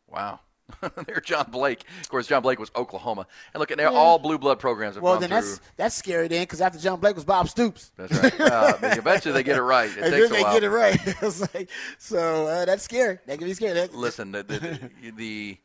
[0.07, 0.39] Wow.
[1.05, 1.83] their John Blake.
[2.01, 3.27] Of course, John Blake was Oklahoma.
[3.53, 5.35] And look, at all blue blood programs Well, then through.
[5.41, 7.91] that's that's scary then, because after John Blake was Bob Stoops.
[7.97, 8.33] That's right.
[8.41, 9.91] Uh, eventually they get it right.
[9.91, 10.53] It and takes then a they while.
[10.53, 11.21] get it right.
[11.53, 13.19] Like, so uh, that's scary.
[13.27, 13.87] That can be scary.
[13.93, 15.57] Listen, the, the, the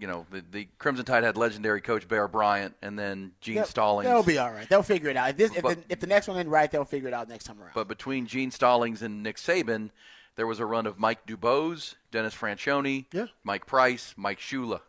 [0.00, 3.64] you know the, the Crimson Tide had legendary coach Bear Bryant, and then Gene they'll-
[3.66, 4.08] Stallings.
[4.08, 4.68] They'll be all right.
[4.68, 5.30] They'll figure it out.
[5.30, 7.28] If, this, if, But- the, if the next one ain't right, they'll figure it out
[7.28, 7.72] next time around.
[7.74, 9.90] But between Gene Stallings and Nick Saban,
[10.36, 13.26] there was a run of Mike Dubose, Dennis Franchione, Yeah.
[13.44, 14.80] Mike Price, Mike Shula.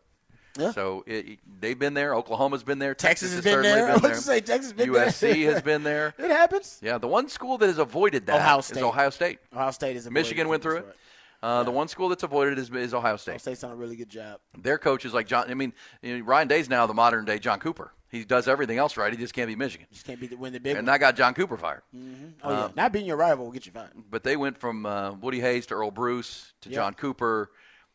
[0.58, 0.72] Yeah.
[0.72, 2.14] So it, they've been there.
[2.14, 2.94] Oklahoma's been there.
[2.94, 3.94] Texas Texas, has been there.
[3.94, 4.16] Been there.
[4.16, 5.06] say Texas has been there.
[5.08, 6.14] USC has been there.
[6.20, 6.78] it happens.
[6.82, 8.84] Yeah, the one school that has avoided that Ohio is State.
[8.84, 9.40] Ohio State.
[9.54, 10.96] Ohio State is a Michigan went through it.
[11.44, 13.32] Uh, The one school that's avoided is, is Ohio State.
[13.32, 13.40] Ohio State.
[13.42, 14.40] State's done a really good job.
[14.58, 15.50] Their coach is like John.
[15.50, 17.94] I mean, you know, Ryan Day's now the modern day John Cooper.
[18.10, 19.12] He does everything else right.
[19.12, 19.88] He just can't beat Michigan.
[19.92, 20.86] Just can't be the, win the big And one.
[20.94, 21.82] that got John Cooper fired.
[21.96, 23.92] oh yeah, not being your rival will get you fired.
[24.10, 26.76] But they went from uh, Woody Hayes to Earle Bruce to Yeah.
[26.76, 27.52] John Cooper.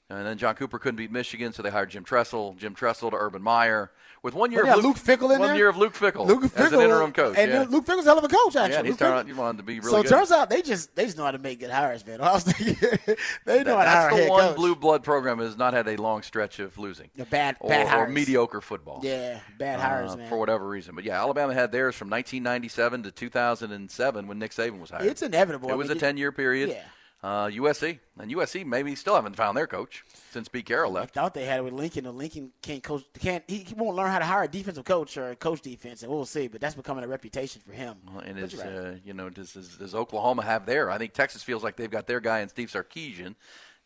[0.09, 2.55] And then John Cooper couldn't beat Michigan, so they hired Jim Tressel.
[2.57, 3.91] Jim Tressel to Urban Meyer.
[4.27, 5.57] With one year of yeah, Luke Fickell in one there?
[5.57, 7.37] year of Luke Fickell, Luke as Fickell, an interim coach.
[7.39, 7.65] and yeah.
[7.69, 8.57] Luke Fickell's a hell of a coach.
[8.57, 10.63] Actually, yeah, he's turned out, he wanted to be really so it turns out they
[10.63, 12.19] just they just know how to make good hires, man.
[12.19, 14.57] They know how to hire That's the one coach.
[14.57, 17.09] blue blood program has not had a long stretch of losing.
[17.15, 18.13] The bad- or, bad or hires.
[18.13, 18.99] mediocre football.
[19.05, 20.29] Yeah, bad uh, hires, man.
[20.29, 20.97] for whatever reason.
[20.97, 25.07] But yeah, Alabama had theirs from 1997 to 2007 when Nick Saban was hired.
[25.07, 25.69] It's inevitable.
[25.69, 26.71] It I was mean, a 10 year period.
[26.71, 26.83] Yeah.
[27.23, 31.15] Uh, USC and USC maybe still haven't found their coach since Pete Carroll left.
[31.15, 32.07] thought they had it with Lincoln.
[32.07, 33.05] And Lincoln can't coach.
[33.19, 36.13] Can't he, he won't learn how to hire a defensive coach or coach defense, and
[36.13, 36.47] we'll see.
[36.47, 37.97] But that's becoming a reputation for him.
[38.25, 38.67] And is right.
[38.67, 40.91] uh, you know does, does does Oklahoma have their?
[40.91, 43.35] I think Texas feels like they've got their guy in Steve Sarkisian.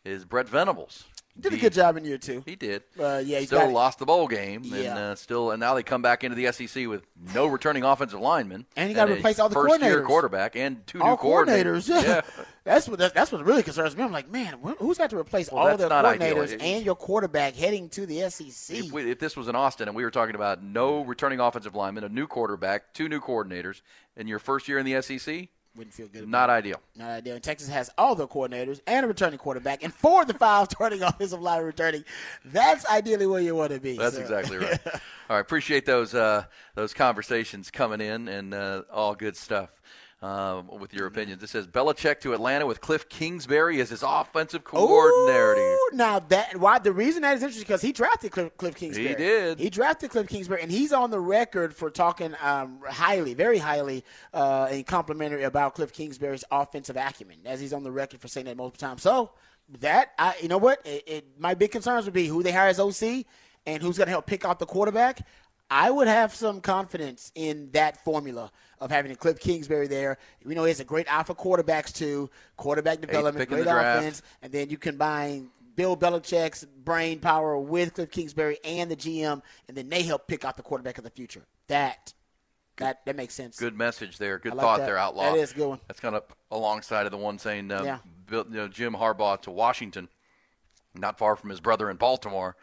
[0.03, 1.05] Is Brent Venables?
[1.39, 2.43] Did a good job in year two.
[2.45, 2.83] He did.
[2.99, 4.97] Uh, yeah, he's still got lost the bowl game, and Yeah.
[4.97, 8.65] uh, still, and now they come back into the SEC with no returning offensive linemen,
[8.75, 11.87] And you gotta replace all the first-year quarterback and two all new coordinators.
[11.87, 12.01] Yeah.
[12.01, 12.21] Yeah.
[12.65, 14.03] that's what that, that's what really concerns me.
[14.03, 16.35] I'm like, man, wh- who's got to replace Well, all the not ideal.
[16.35, 18.77] coordinators and your quarterback heading to the SEC?
[18.77, 21.75] If, we, if this was in Austin and we were talking about no returning offensive
[21.75, 23.81] linemen, a new quarterback, two new coordinators,
[24.17, 26.27] in your first year in the SEC, Wouldn't feel good.
[26.27, 26.81] not ideal.
[26.97, 27.35] Not ideal.
[27.35, 30.67] And Texas has all the coordinators and a returning quarterback, and four of the five
[30.69, 32.03] starting offensive line returning.
[32.43, 33.97] That's ideally where you want to be.
[33.97, 34.79] That's So- exactly right.
[34.85, 36.43] all right, appreciate those uh,
[36.75, 39.69] those conversations coming in and uh, all good stuff.
[40.23, 44.63] Um, with your opinions, it says Belichick to Atlanta with Cliff Kingsbury as his offensive
[44.63, 45.59] coordinator.
[45.59, 49.07] Ooh, now that why the reason that is interesting because he drafted Cliff, Cliff Kingsbury.
[49.09, 49.57] He did.
[49.57, 54.05] He drafted Cliff Kingsbury, and he's on the record for talking um, highly, very highly,
[54.31, 58.45] uh, and complimentary about Cliff Kingsbury's offensive acumen, as he's on the record for saying
[58.45, 59.01] that multiple times.
[59.01, 59.31] So
[59.79, 62.67] that I, you know what, it, it, my big concerns would be who they hire
[62.67, 63.25] as OC
[63.65, 65.25] and who's going to help pick out the quarterback.
[65.71, 70.17] I would have some confidence in that formula of having a Cliff Kingsbury there.
[70.43, 73.71] We know he has a great eye for quarterbacks too, quarterback development, pick in the
[73.71, 78.95] great offense, and then you combine Bill Belichick's brain power with Cliff Kingsbury and the
[78.95, 81.43] GM, and then they help pick out the quarterback of the future.
[81.67, 82.13] That
[82.77, 83.57] that that makes sense.
[83.57, 84.39] Good message there.
[84.39, 84.87] Good like thought that.
[84.87, 85.31] there, Outlaw.
[85.31, 85.79] That is good one.
[85.87, 87.97] That's kind of alongside of the one saying, uh, Yeah.
[88.27, 90.09] Bill, you know, Jim Harbaugh to Washington,
[90.95, 92.55] not far from his brother in Baltimore.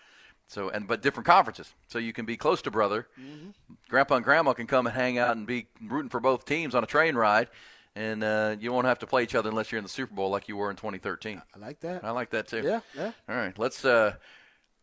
[0.48, 3.06] So and but different conferences, so you can be close to brother.
[3.20, 3.50] Mm-hmm.
[3.90, 6.82] Grandpa and Grandma can come and hang out and be rooting for both teams on
[6.82, 7.48] a train ride,
[7.94, 10.30] and uh, you won't have to play each other unless you're in the Super Bowl
[10.30, 11.42] like you were in 2013.
[11.54, 12.02] I like that.
[12.02, 12.62] I like that too.
[12.64, 13.12] Yeah, yeah.
[13.28, 14.14] All right, let's uh,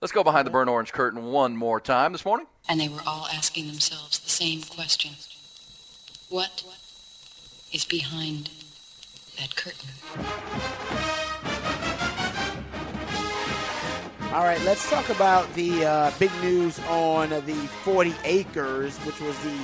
[0.02, 2.46] let's go behind the burnt orange curtain one more time this morning.
[2.70, 5.14] And they were all asking themselves the same question.
[6.30, 6.64] What
[7.74, 8.52] is behind
[9.40, 9.90] that curtain?
[14.36, 19.34] All right, let's talk about the uh, big news on the 40 acres, which was
[19.46, 19.58] the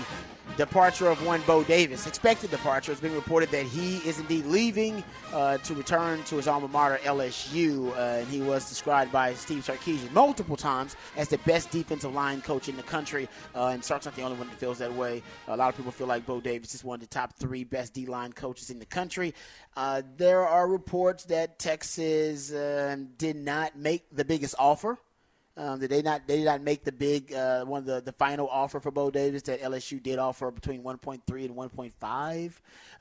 [0.57, 2.07] departure of one Bo Davis.
[2.07, 2.91] Expected departure.
[2.91, 6.97] It's been reported that he is indeed leaving uh, to return to his alma mater,
[7.03, 12.13] LSU, uh, and he was described by Steve Sarkisian multiple times as the best defensive
[12.13, 13.27] line coach in the country.
[13.55, 15.21] Uh, and Sark's not the only one that feels that way.
[15.47, 17.93] A lot of people feel like Bo Davis is one of the top three best
[17.93, 19.33] D line coaches in the country.
[19.75, 24.97] Uh, there are reports that Texas uh, did not make the biggest offer.
[25.61, 26.25] Um, did they not?
[26.25, 29.11] They did not make the big uh, one of the, the final offer for Bo
[29.11, 32.53] Davis that LSU did offer between 1.3 and 1.5.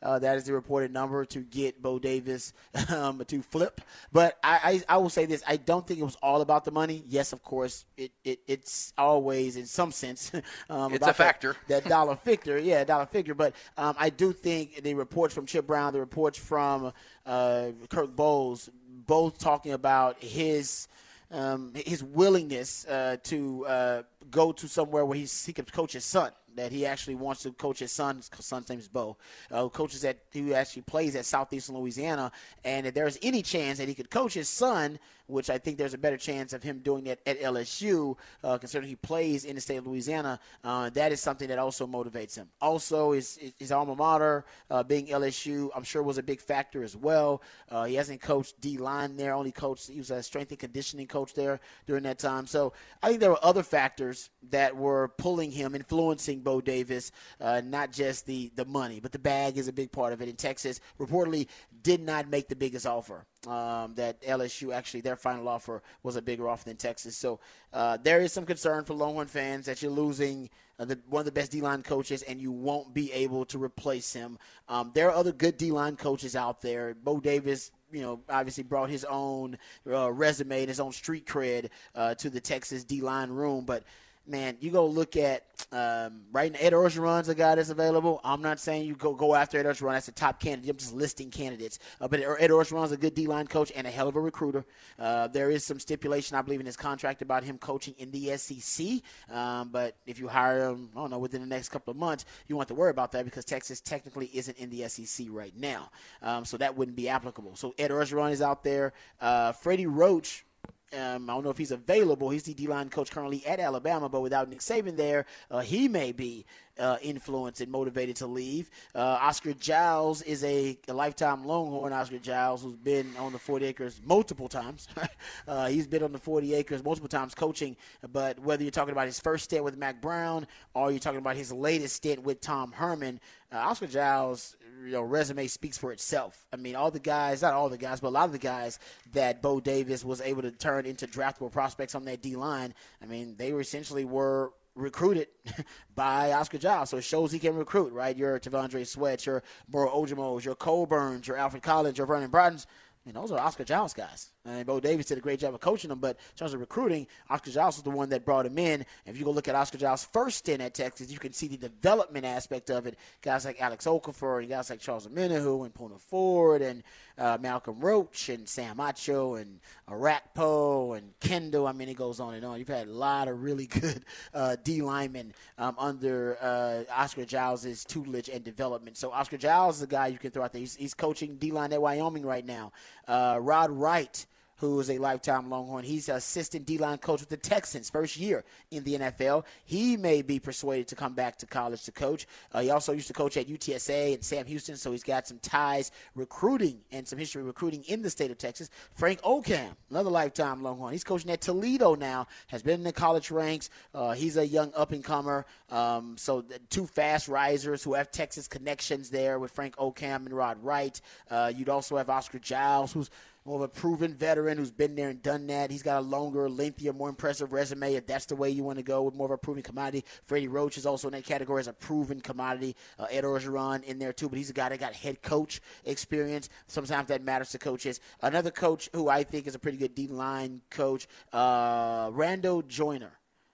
[0.03, 2.53] Uh, that is the reported number to get Bo Davis
[2.91, 3.81] um, to flip.
[4.13, 6.71] But I, I, I will say this: I don't think it was all about the
[6.71, 7.03] money.
[7.09, 10.31] Yes, of course, it, it it's always in some sense
[10.69, 11.57] um, It's about a factor.
[11.69, 13.33] That, that dollar figure, yeah, dollar figure.
[13.33, 16.93] But um, I do think the reports from Chip Brown, the reports from
[17.25, 18.69] uh, Kirk Bohls,
[19.07, 20.89] both talking about his
[21.31, 26.05] um, his willingness uh, to uh, go to somewhere where he's, he could coach his
[26.05, 26.33] son.
[26.57, 28.17] That he actually wants to coach his son.
[28.17, 29.17] His son's name is Bo.
[29.53, 32.33] Uh, coaches that who actually plays at Southeastern Louisiana.
[32.65, 34.99] And if there's any chance that he could coach his son,
[35.31, 38.89] which I think there's a better chance of him doing that at LSU, uh, considering
[38.89, 42.49] he plays in the state of Louisiana, uh, that is something that also motivates him.
[42.61, 46.97] Also, his, his alma mater uh, being LSU, I'm sure was a big factor as
[46.97, 47.43] well.
[47.69, 51.07] Uh, he hasn't coached D line there, only coached, he was a strength and conditioning
[51.07, 52.47] coach there during that time.
[52.47, 57.63] So I think there were other factors that were pulling him, influencing Bo Davis, uh,
[57.65, 60.29] not just the, the money, but the bag is a big part of it.
[60.29, 61.47] In Texas, reportedly
[61.83, 63.27] did not make the biggest offer.
[63.47, 67.17] Um, that LSU actually their final offer was a bigger offer than Texas.
[67.17, 67.41] So
[67.73, 71.25] uh, there is some concern for Longhorn fans that you're losing uh, the, one of
[71.25, 74.39] the best D line coaches and you won't be able to replace him.
[74.69, 76.95] Um, there are other good D line coaches out there.
[76.95, 81.71] Bo Davis you know, obviously brought his own uh, resume and his own street cred
[81.95, 83.65] uh, to the Texas D line room.
[83.65, 83.85] But
[84.31, 86.59] man, you go look at um, right now.
[86.61, 88.21] Ed Orgeron's a guy that's available.
[88.25, 89.93] I'm not saying you go go after Ed Orgeron.
[89.93, 90.71] That's a top candidate.
[90.71, 91.79] I'm just listing candidates.
[92.01, 94.65] Uh, but Ed Orgeron's a good D line coach and a hell of a recruiter.
[94.99, 98.37] Uh, there is some stipulation, I believe, in his contract about him coaching in the
[98.37, 99.03] SEC.
[99.35, 102.25] Um, but if you hire him, I don't know, within the next couple of months,
[102.47, 105.91] you have to worry about that because Texas technically isn't in the SEC right now.
[106.23, 107.57] Um, so that wouldn't be applicable.
[107.57, 108.93] So Ed Orgeron is out there.
[109.21, 110.45] Uh, Freddie Roach.
[110.93, 112.31] Um, I don't know if he's available.
[112.31, 115.87] He's the D line coach currently at Alabama, but without Nick Saban there, uh, he
[115.87, 116.45] may be.
[116.79, 118.71] Uh, influenced and motivated to leave.
[118.95, 121.93] Uh, Oscar Giles is a, a, lifetime Longhorn.
[121.93, 124.89] Oscar Giles, who's been on the 40 acres multiple times.
[125.49, 127.77] uh, he's been on the 40 acres multiple times coaching.
[128.13, 131.37] But whether you're talking about his first stint with Mack Brown or you're talking about
[131.37, 133.21] his latest stint with Tom Herman,
[133.53, 136.47] uh, Oscar Giles' you know, resume speaks for itself.
[136.53, 138.79] I mean, all the guys, not all the guys, but a lot of the guys
[139.13, 143.07] that Bo Davis was able to turn into draftable prospects on that D line, I
[143.07, 145.29] mean, they were essentially were recruited
[145.95, 146.91] by Oscar Giles.
[146.91, 148.17] So it shows he can recruit, right?
[148.17, 152.67] Your T'Vondre Sweat, your Moro Ojomo, your Coburns, your Alfred Collins, your Vernon Broughton's.
[153.05, 154.31] I mean, those are Oscar Giles guys.
[154.47, 157.07] And Bo Davis did a great job of coaching them, but in terms of recruiting,
[157.29, 158.87] Oscar Giles was the one that brought him in.
[159.05, 161.59] If you go look at Oscar Giles' first stint at Texas, you can see the
[161.59, 162.97] development aspect of it.
[163.21, 166.83] Guys like Alex Okafor and guys like Charles Omenihu and Poona Ford and
[167.19, 169.61] uh, Malcolm Roach and Sam Acho and
[169.91, 171.67] Orakpo and Kendall.
[171.67, 172.59] I mean, it goes on and on.
[172.59, 177.85] You've had a lot of really good uh, D linemen um, under uh, Oscar Giles'
[177.85, 178.97] tutelage and development.
[178.97, 180.61] So Oscar Giles is the guy you can throw out there.
[180.61, 182.73] He's, he's coaching D line at Wyoming right now.
[183.07, 184.27] Uh, Rod Wright
[184.61, 185.85] who is a lifetime Longhorn.
[185.85, 189.45] He's an assistant D-line coach with the Texans, first year in the NFL.
[189.65, 192.27] He may be persuaded to come back to college to coach.
[192.53, 195.39] Uh, he also used to coach at UTSA and Sam Houston, so he's got some
[195.39, 198.69] ties recruiting and some history recruiting in the state of Texas.
[198.93, 200.93] Frank Okam, another lifetime Longhorn.
[200.93, 203.71] He's coaching at Toledo now, has been in the college ranks.
[203.95, 205.47] Uh, he's a young up-and-comer.
[205.71, 210.63] Um, so two fast risers who have Texas connections there with Frank Okam and Rod
[210.63, 211.01] Wright.
[211.31, 213.09] Uh, you'd also have Oscar Giles, who's
[213.45, 215.71] more of a proven veteran who's been there and done that.
[215.71, 218.83] He's got a longer, lengthier, more impressive resume if that's the way you want to
[218.83, 220.05] go with more of a proven commodity.
[220.27, 222.77] Freddie Roach is also in that category as a proven commodity.
[222.99, 226.49] Uh, Ed Orgeron in there too, but he's a guy that got head coach experience.
[226.67, 228.01] Sometimes that matters to coaches.
[228.23, 233.13] Another coach who I think is a pretty good D line coach, uh, Randall Joyner.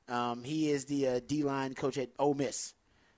[0.09, 2.75] Um, he is the uh, D line coach at Ole Miss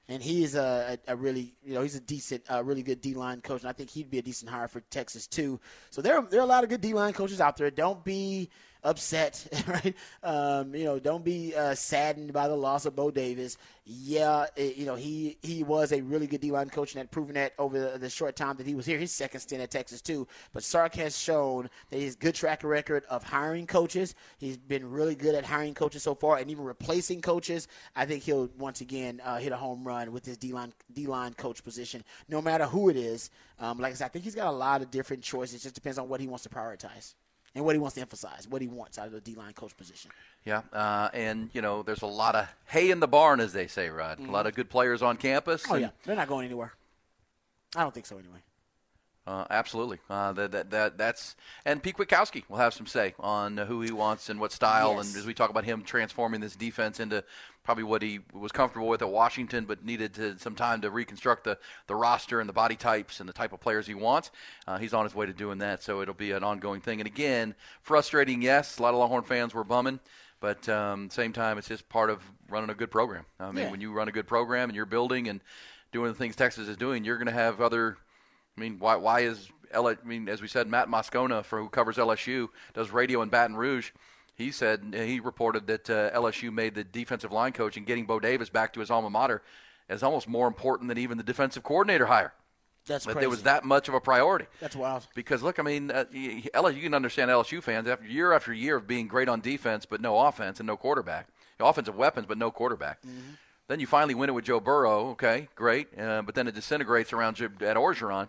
[0.09, 3.15] and he's a, a, a, really, you know, he's a decent, uh, really good D
[3.15, 5.61] line coach, and I think he'd be a decent hire for Texas too.
[5.91, 7.71] So there, there are a lot of good D line coaches out there.
[7.71, 8.49] Don't be
[8.85, 9.95] upset, right?
[10.23, 13.57] Um, you know, don't be uh, saddened by the loss of Bo Davis.
[13.85, 17.35] Yeah, it, you know, he he was a really good D-line coach and had proven
[17.35, 18.99] that over the, the, short time that he was here.
[18.99, 20.29] His second stint at Texas too.
[20.53, 24.15] But Sark has shown that he's good track record of hiring coaches.
[24.39, 27.67] He's been really good at hiring coaches so far, and even replacing coaches.
[27.97, 31.65] I think he'll once again uh, hit a home run with his D-line D-line coach
[31.65, 33.31] position, no matter who it is.
[33.59, 35.61] Um, like I said, I think he's got a lot of different choices.
[35.61, 37.15] It just depends on what he wants to prioritize
[37.59, 39.77] and what he wants to emphasize, what he wants out of the D line coach
[39.77, 40.13] position.
[40.45, 43.67] Yeah, uh, and you know, there's a lot of hay in the barn, as they
[43.67, 44.19] say, Rod.
[44.19, 44.29] Mm-hmm.
[44.29, 45.65] A lot of good players on campus.
[45.69, 46.73] Oh yeah, they're not going anywhere.
[47.75, 48.39] I don't think so anyway.
[49.29, 49.99] Uh, absolutely.
[50.09, 53.93] Uh, that, that, that, that's and Pete Kwiatkowski will have some say on who he
[53.93, 54.95] wants and what style.
[54.95, 55.09] Yes.
[55.09, 57.23] And as we talk about him transforming this defense into
[57.63, 61.45] probably what he was comfortable with at Washington, but needed to, some time to reconstruct
[61.45, 61.59] the,
[61.89, 64.31] the roster and the body types and the type of players he wants.
[64.67, 66.99] Uh, he's on his way to doing that, so it'll be an ongoing thing.
[66.99, 68.79] And again, frustrating, yes.
[68.79, 70.01] A lot of Longhorn fans were bumming.
[70.41, 73.27] But um, same time, it's just part of running a good program.
[73.39, 73.71] I mean, yeah.
[73.71, 75.43] when you run a good program and you're building and
[75.93, 77.99] doing the things Texas is doing, you're going to have other.
[78.59, 78.97] I mean, why?
[78.97, 79.89] Why is L?
[79.89, 83.57] I mean, as we said, Matt Moscona, for who covers LSU, does radio in Baton
[83.57, 83.91] Rouge
[84.39, 88.21] he said he reported that uh, LSU made the defensive line coach and getting Bo
[88.21, 89.43] Davis back to his alma mater
[89.89, 92.33] as almost more important than even the defensive coordinator hire.
[92.87, 93.23] That's that crazy.
[93.23, 94.47] There was that much of a priority.
[94.61, 95.09] That's wild.
[95.15, 98.77] Because look, I mean, uh, LSU, you can understand LSU fans after year after year
[98.77, 101.27] of being great on defense but no offense and no quarterback,
[101.59, 103.03] offensive weapons but no quarterback.
[103.03, 103.33] Mm-hmm.
[103.67, 105.09] Then you finally win it with Joe Burrow.
[105.11, 108.29] Okay, great, uh, but then it disintegrates around at Orgeron,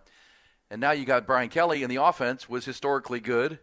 [0.70, 3.60] and now you got Brian Kelly, and the offense was historically good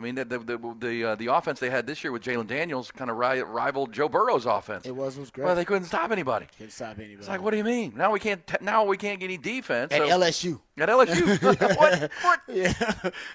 [0.00, 2.46] I mean, the the the the, uh, the offense they had this year with Jalen
[2.46, 4.86] Daniels kind of ri- rivaled Joe Burrow's offense.
[4.86, 5.44] It was was great.
[5.44, 6.46] Well, they couldn't stop anybody.
[6.56, 7.16] Couldn't stop anybody.
[7.16, 7.92] It's like, what do you mean?
[7.94, 8.44] Now we can't.
[8.46, 10.60] T- now we can't get any defense at so, LSU.
[10.78, 12.10] At LSU, what?
[12.22, 12.40] What?
[12.48, 12.72] Yeah,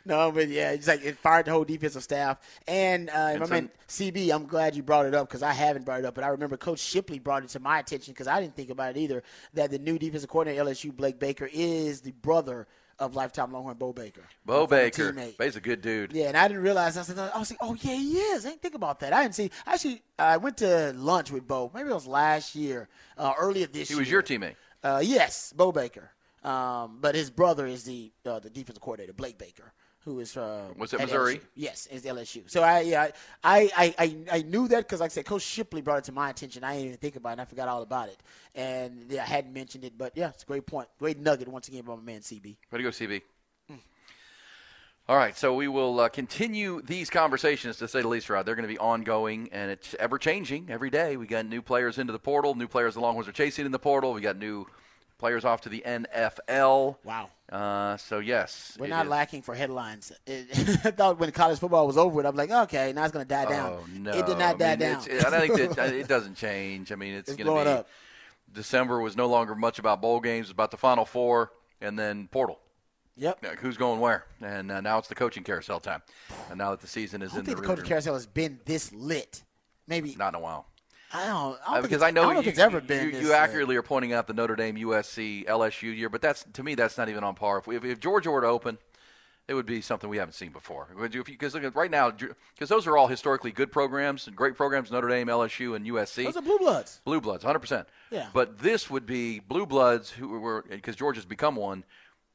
[0.06, 2.40] no, but yeah, it's like it fired the whole defensive staff.
[2.68, 5.86] And, uh, and I mean, CB, I'm glad you brought it up because I haven't
[5.86, 8.42] brought it up, but I remember Coach Shipley brought it to my attention because I
[8.42, 9.22] didn't think about it either.
[9.54, 12.68] That the new defensive coordinator at LSU, Blake Baker, is the brother
[13.00, 14.24] of lifetime Longhorn Bo Baker.
[14.46, 16.14] Bo Baker, he's a good dude.
[16.14, 16.98] Yeah, and I didn't realize.
[16.98, 18.46] I said, I was like, oh yeah, he is.
[18.46, 19.14] I didn't think about that.
[19.14, 19.52] I didn't see.
[19.66, 21.72] Actually, I went to lunch with Bo.
[21.74, 22.88] Maybe it was last year,
[23.18, 23.98] uh, earlier this he year.
[23.98, 24.56] He was your teammate.
[24.84, 26.12] Uh, yes, Bo Baker.
[26.44, 29.74] Um, but his brother is the uh, the defensive coordinator, Blake Baker
[30.06, 31.38] who is uh, was it Missouri?
[31.38, 31.42] LSU.
[31.56, 32.50] Yes, it's LSU.
[32.50, 33.08] So I yeah
[33.44, 36.12] I I I, I knew that because like I said, Coach Shipley brought it to
[36.12, 36.64] my attention.
[36.64, 37.34] I didn't even think about it.
[37.34, 38.18] and I forgot all about it,
[38.54, 39.98] and yeah, I hadn't mentioned it.
[39.98, 42.56] But yeah, it's a great point, great nugget once again by my man CB.
[42.72, 43.22] Ready to go, CB.
[45.08, 48.44] All right, so we will uh, continue these conversations to say the least, Rod.
[48.44, 51.16] They're going to be ongoing, and it's ever changing every day.
[51.16, 53.78] We got new players into the portal, new players the Longhorns are chasing in the
[53.78, 54.14] portal.
[54.14, 54.66] We got new
[55.20, 56.98] players off to the NFL.
[57.04, 57.30] Wow.
[57.52, 60.12] Uh, so yes, We're not is- lacking for headlines.
[60.26, 60.48] It,
[60.86, 63.30] I thought when college football was over with, I'm like, okay, now it's going to
[63.30, 63.72] die down.
[63.74, 64.12] Oh no!
[64.12, 65.04] It did not I die mean, down.
[65.08, 66.92] it's- I think that it doesn't change.
[66.92, 67.88] I mean, it's, It's going to be up.
[68.52, 72.28] December was no longer much about bowl games, it about the Final Four, and then
[72.30, 72.60] portal.
[73.18, 73.38] yep.
[73.44, 74.26] Like, who's going where?
[74.42, 76.02] And uh, now it's the coaching carousel time.
[76.50, 78.26] And now that the season is I don't in think the the coaching carousel has
[78.26, 79.44] been this lit.
[79.88, 80.66] Maybe not in a while.
[81.16, 81.58] I don't.
[81.68, 83.10] I don't Uh, because I know I don't you, it's ever been.
[83.10, 83.38] you, you lit.
[83.38, 86.98] accurately are pointing out the Notre Dame, USC, LSU year, but that's to me that's
[86.98, 87.60] not even on par.
[87.60, 88.78] If, we, if, if Georgia were to open,
[89.48, 90.88] it would be something we haven't seen before.
[91.00, 95.28] Because right now, because those are all historically good programs and great programs: Notre Dame,
[95.28, 96.26] LSU, and USC.
[96.26, 97.02] Those are blue bloods.
[97.06, 97.86] Blue Bloods, 100%.
[98.12, 98.28] Yeah.
[98.34, 101.84] But this would be Blue Bloods who were, because Georgia's become one,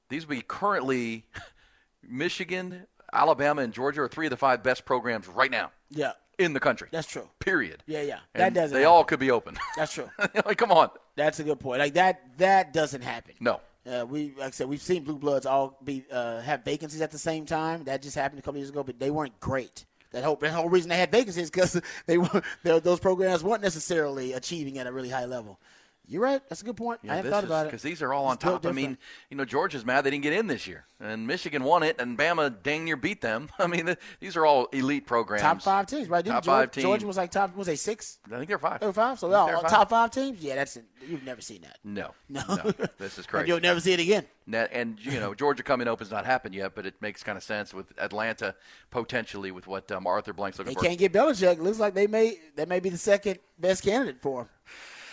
[0.08, 1.26] these would be currently
[2.08, 6.52] Michigan, Alabama, and Georgia are three of the five best programs right now Yeah, in
[6.54, 6.88] the country.
[6.90, 7.28] that's true.
[7.38, 7.82] Period.
[7.86, 8.18] Yeah, yeah.
[8.34, 8.92] And That doesn't They happen.
[8.92, 9.56] all could be open.
[9.76, 10.08] That's true.
[10.44, 10.90] like, come on.
[11.16, 11.78] That's a good point.
[11.80, 12.38] Like that.
[12.38, 13.34] That doesn't happen.
[13.40, 13.60] No.
[13.90, 17.10] Uh, we, like I said, we've seen blue bloods all be uh, have vacancies at
[17.10, 17.84] the same time.
[17.84, 19.84] That just happened a couple years ago, but they weren't great.
[20.12, 24.32] That whole, the whole reason they had vacancies because they were those programs weren't necessarily
[24.32, 25.60] achieving at a really high level.
[26.06, 26.42] You're right.
[26.48, 27.00] That's a good point.
[27.08, 28.66] I hadn't thought about it Because these are all on It's top.
[28.66, 28.98] I mean,
[29.30, 30.84] you know, Georgia's mad they didn't get in this year.
[30.98, 33.48] And Michigan won it, and Bama dang near beat them.
[33.58, 35.42] I mean, th- these are all elite programs.
[35.42, 36.24] top five teams, right?
[36.24, 36.82] Didn't Top Georgia, five team.
[36.82, 37.56] Georgia was like top.
[37.56, 38.18] Was they six?
[38.26, 38.80] I think they're five.
[38.80, 39.18] They were five.
[39.20, 39.70] So oh, they're five.
[39.70, 40.42] top five teams.
[40.42, 40.76] Yeah, that's
[41.06, 41.78] you've never seen that.
[41.84, 42.10] No.
[42.28, 42.72] No.
[42.98, 43.48] This is crazy.
[43.48, 44.24] You'll never see it again.
[44.72, 47.74] And you know Georgia coming open's not happened yet, but it makes kind of sense
[47.74, 48.54] with Atlanta
[48.90, 50.82] potentially with what um, Arthur Blank's looking They for.
[50.82, 51.58] They can't get Belichick.
[51.58, 54.48] Looks like they may that may be the second best candidate for him.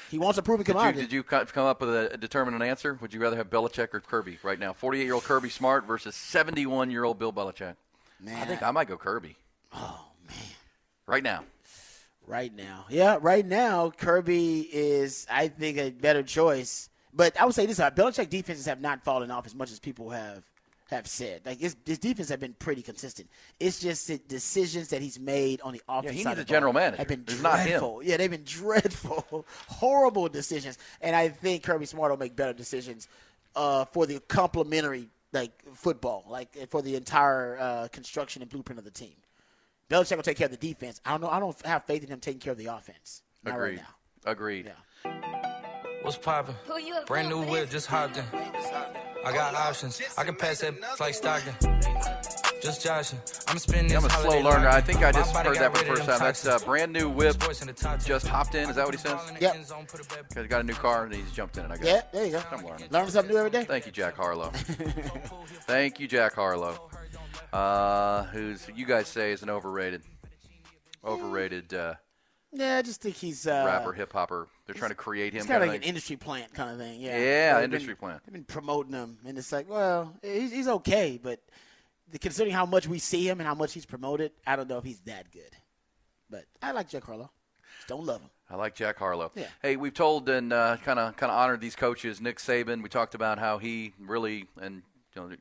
[0.09, 1.01] He wants a proven Did you, commodity.
[1.01, 2.97] did you come up with a determined answer?
[3.01, 4.73] Would you rather have Belichick or Kirby right now?
[4.73, 7.75] 48 year old Kirby Smart versus 71 year old Bill Belichick.
[8.19, 9.35] Man, I think I might go Kirby.
[9.73, 10.35] oh man,
[11.05, 11.43] Right now.
[12.25, 16.89] right now, yeah, right now Kirby is I think a better choice.
[17.13, 19.79] But I would say this: uh, Belichick defenses have not fallen off as much as
[19.79, 20.43] people have
[20.89, 21.41] have said.
[21.45, 23.29] Like his, his defense have been pretty consistent.
[23.59, 26.15] It's just the decisions that he's made on the offense.
[26.15, 26.97] he side needs a the general ball manager.
[26.97, 27.67] Have been It's not him.
[27.67, 28.03] dreadful.
[28.03, 30.77] Yeah, they've been dreadful, horrible decisions.
[31.01, 33.07] And I think Kirby Smart will make better decisions
[33.55, 38.85] uh, for the complementary like football, like for the entire uh, construction and blueprint of
[38.85, 39.13] the team.
[39.89, 40.99] Belichick will take care of the defense.
[41.05, 41.29] I don't know.
[41.29, 43.21] I don't have faith in him taking care of the offense.
[43.43, 43.69] Not Agreed.
[43.77, 43.85] right
[44.25, 44.31] now.
[44.31, 44.71] Agreed.
[45.05, 45.11] Yeah.
[46.01, 46.55] What's poppin'?
[47.05, 48.23] Brand new whip, just hopped in.
[49.27, 50.01] I got options.
[50.17, 51.53] I can pass that like Stockton.
[52.61, 53.19] Just joshing.
[53.47, 54.67] I'm spending I'm a slow learner.
[54.69, 55.03] I think.
[55.03, 56.19] I just heard that for the first time.
[56.19, 57.33] That's a brand new whip.
[57.33, 58.33] Sports in the top Just ten.
[58.33, 58.69] hopped in.
[58.69, 59.13] Is that what he says?
[59.13, 59.55] Ball in the Yep.
[59.55, 60.37] end zone, put it back.
[60.37, 61.71] He's got a new car and he's jumped in it.
[61.71, 61.85] I guess.
[61.85, 62.41] Yeah, there you go.
[62.51, 62.87] I'm learning.
[62.89, 63.63] Learning something new every day.
[63.65, 64.49] Thank you, Jack Harlow.
[65.67, 66.89] Thank you, Jack Harlow.
[67.53, 70.01] Uh, who's you guys say is an overrated,
[71.05, 71.93] overrated uh,
[72.57, 74.47] Yeah, I just think he's uh, rapper, hip hopper.
[74.65, 75.39] They're trying to create him.
[75.39, 76.99] It's kind of like an industry plant kind of thing.
[76.99, 77.17] Yeah.
[77.17, 78.21] Yeah, They've industry been, plant.
[78.25, 81.39] They've been promoting him, and it's like, well, he's, he's okay, but
[82.19, 84.83] considering how much we see him and how much he's promoted, I don't know if
[84.83, 85.55] he's that good.
[86.29, 87.29] But I like Jack Harlow.
[87.77, 88.29] Just don't love him.
[88.49, 89.31] I like Jack Harlow.
[89.35, 89.47] Yeah.
[89.61, 92.21] Hey, we've told and kind of kind of honored these coaches.
[92.21, 92.81] Nick Saban.
[92.81, 94.83] We talked about how he really and
[95.15, 95.35] you know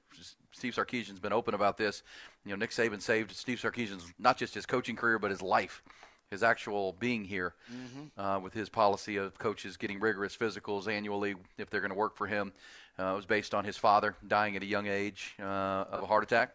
[0.52, 2.02] Steve Sarkisian's been open about this.
[2.44, 5.82] You know, Nick Saban saved Steve Sarkisian's not just his coaching career but his life,
[6.30, 7.54] his actual being here,
[8.18, 12.16] uh, with his policy of coaches getting rigorous physicals annually if they're going to work
[12.16, 12.52] for him.
[12.98, 15.42] Uh, it was based on his father dying at a young age uh,
[15.90, 16.54] of a heart attack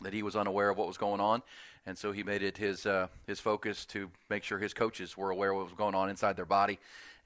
[0.00, 1.42] that he was unaware of what was going on,
[1.86, 5.30] and so he made it his uh, his focus to make sure his coaches were
[5.30, 6.78] aware of what was going on inside their body.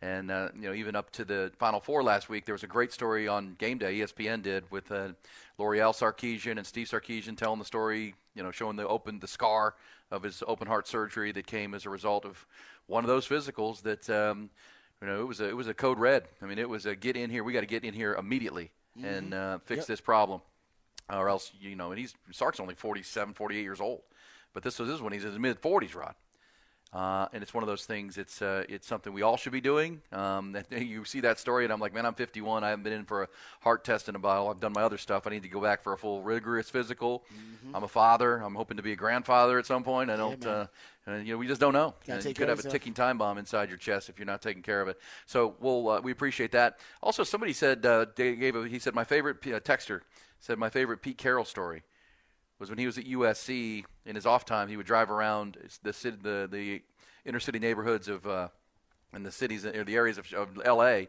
[0.02, 2.68] And uh, you know, even up to the Final Four last week, there was a
[2.68, 3.98] great story on Game Day.
[3.98, 5.08] ESPN did with uh,
[5.58, 8.14] Loreal Sarkisian and Steve Sarkisian telling the story.
[8.34, 9.74] You know, showing the open the scar
[10.10, 12.46] of his open heart surgery that came as a result of
[12.86, 14.08] one of those physicals that.
[14.10, 14.50] Um,
[15.02, 16.24] you know, it was a it was a code red.
[16.40, 17.44] I mean, it was a get in here.
[17.44, 18.70] We got to get in here immediately
[19.04, 20.40] and uh, fix this problem
[21.11, 24.02] or else you know and he's Sark's only 47 48 years old.
[24.52, 26.14] But this was this is when he's in his mid 40s Rod.
[26.92, 29.61] Uh, and it's one of those things it's uh, it's something we all should be
[29.61, 30.00] doing.
[30.12, 32.92] Um, that, you see that story and I'm like man I'm 51 I haven't been
[32.92, 33.28] in for a
[33.61, 34.48] heart test in a while.
[34.48, 35.26] I've done my other stuff.
[35.26, 37.24] I need to go back for a full rigorous physical.
[37.74, 38.38] I'm a father.
[38.38, 40.11] I'm hoping to be a grandfather at some point.
[40.11, 40.66] I don't uh,
[41.07, 41.94] and, you know we just don't know.
[42.07, 44.62] Take you could have a ticking time bomb inside your chest if you're not taking
[44.62, 44.98] care of it.
[45.26, 46.78] So we'll uh, we appreciate that.
[47.02, 50.00] Also somebody said uh, gave a, he said my favorite P- uh, texter
[50.41, 51.82] said my favorite Pete Carroll story
[52.59, 54.68] was when he was at USC in his off time.
[54.68, 56.82] He would drive around the city, the the
[57.24, 58.49] inner city neighborhoods of uh,
[59.14, 61.09] in the cities or the areas of, of L.A.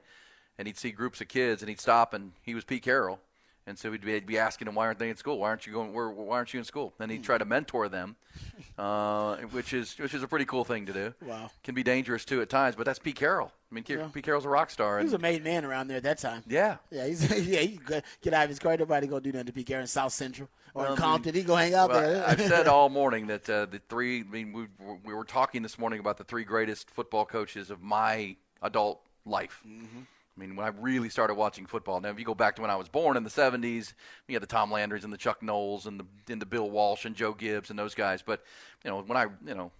[0.58, 3.20] and he'd see groups of kids and he'd stop and he was Pete Carroll
[3.68, 5.40] And so we'd be, be asking him, why aren't they in school?
[5.40, 5.92] Why aren't you going?
[5.94, 6.94] Where, why aren't you in school?
[7.02, 8.16] And he'd try to mentor them,
[8.78, 11.14] uh, which is which is a pretty cool thing to do.
[11.22, 11.52] Wow.
[11.64, 13.52] Can be dangerous too at times, but that's Pete Carroll.
[13.70, 14.08] I mean, Yeah.
[14.14, 15.00] Pete Carroll's a rock star.
[15.00, 16.44] He was a made man around there at that time.
[16.48, 16.78] yeah.
[16.92, 17.60] Yeah, he's yeah.
[17.60, 18.78] He could get out of his car.
[18.78, 21.36] Nobody gonna do nothing to Pete Carroll in South Central or Well, in mean, Compton.
[21.36, 22.26] He gonna hang out Well, there.
[22.26, 24.22] I've said all morning that uh, the three.
[24.22, 24.68] I mean, we,
[25.04, 29.62] we were talking this morning about the three greatest football coaches of my adult life.
[29.68, 30.04] Mm-hmm.
[30.38, 32.00] I mean, when I really started watching football.
[32.00, 33.94] Now, if you go back to when I was born in the '70s,
[34.28, 37.06] you had the Tom Landrys and the Chuck Nolls and the and the Bill Walsh
[37.06, 38.22] and Joe Gibbs and those guys.
[38.22, 38.44] But
[38.86, 39.72] you know, when I you know.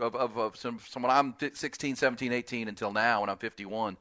[0.00, 3.96] Of, of, of some, when I'm 16, 17, 18 until now, when I'm 51,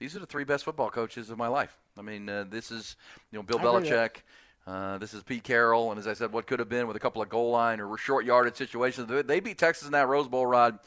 [0.00, 1.78] these are the three best football coaches of my life.
[1.96, 2.96] I mean, uh, this is
[3.30, 4.10] you know Bill I Belichick,
[4.66, 6.98] uh, this is Pete Carroll, and as I said, what could have been with a
[6.98, 9.06] couple of goal line or short yardage situations.
[9.06, 10.80] They- They beat Texas in that Rose Bowl, Rod.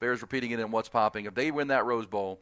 [0.00, 1.26] Bears repeating it in what's popping.
[1.26, 2.40] If they win that Rose Bowl,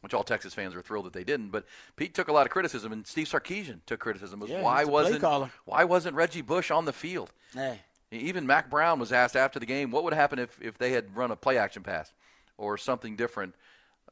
[0.00, 1.64] which all Texas fans are thrilled that they didn't, but
[1.96, 4.40] Pete took a lot of criticism, and Steve Sarkisian took criticism.
[4.40, 5.20] Was Yeah, why wasn't
[5.64, 7.32] why wasn't Reggie Bush on the field?
[7.54, 7.80] hey,
[8.10, 11.16] Even Mack Brown was asked after the game, what would happen if, if they had
[11.16, 12.12] run a play action pass
[12.56, 13.54] or something different?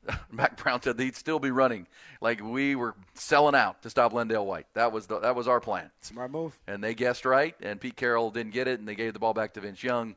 [0.31, 1.87] Mack Brown said he'd still be running.
[2.21, 4.67] Like we were selling out to stop LenDale White.
[4.75, 5.91] That was the, that was our plan.
[6.01, 6.59] smart move.
[6.67, 9.35] And they guessed right, and Pete Carroll didn't get it, and they gave the ball
[9.35, 10.15] back to Vince Young,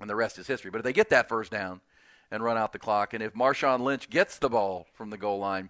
[0.00, 0.70] and the rest is history.
[0.70, 1.80] But if they get that first down
[2.32, 5.38] and run out the clock, and if Marshawn Lynch gets the ball from the goal
[5.38, 5.68] line,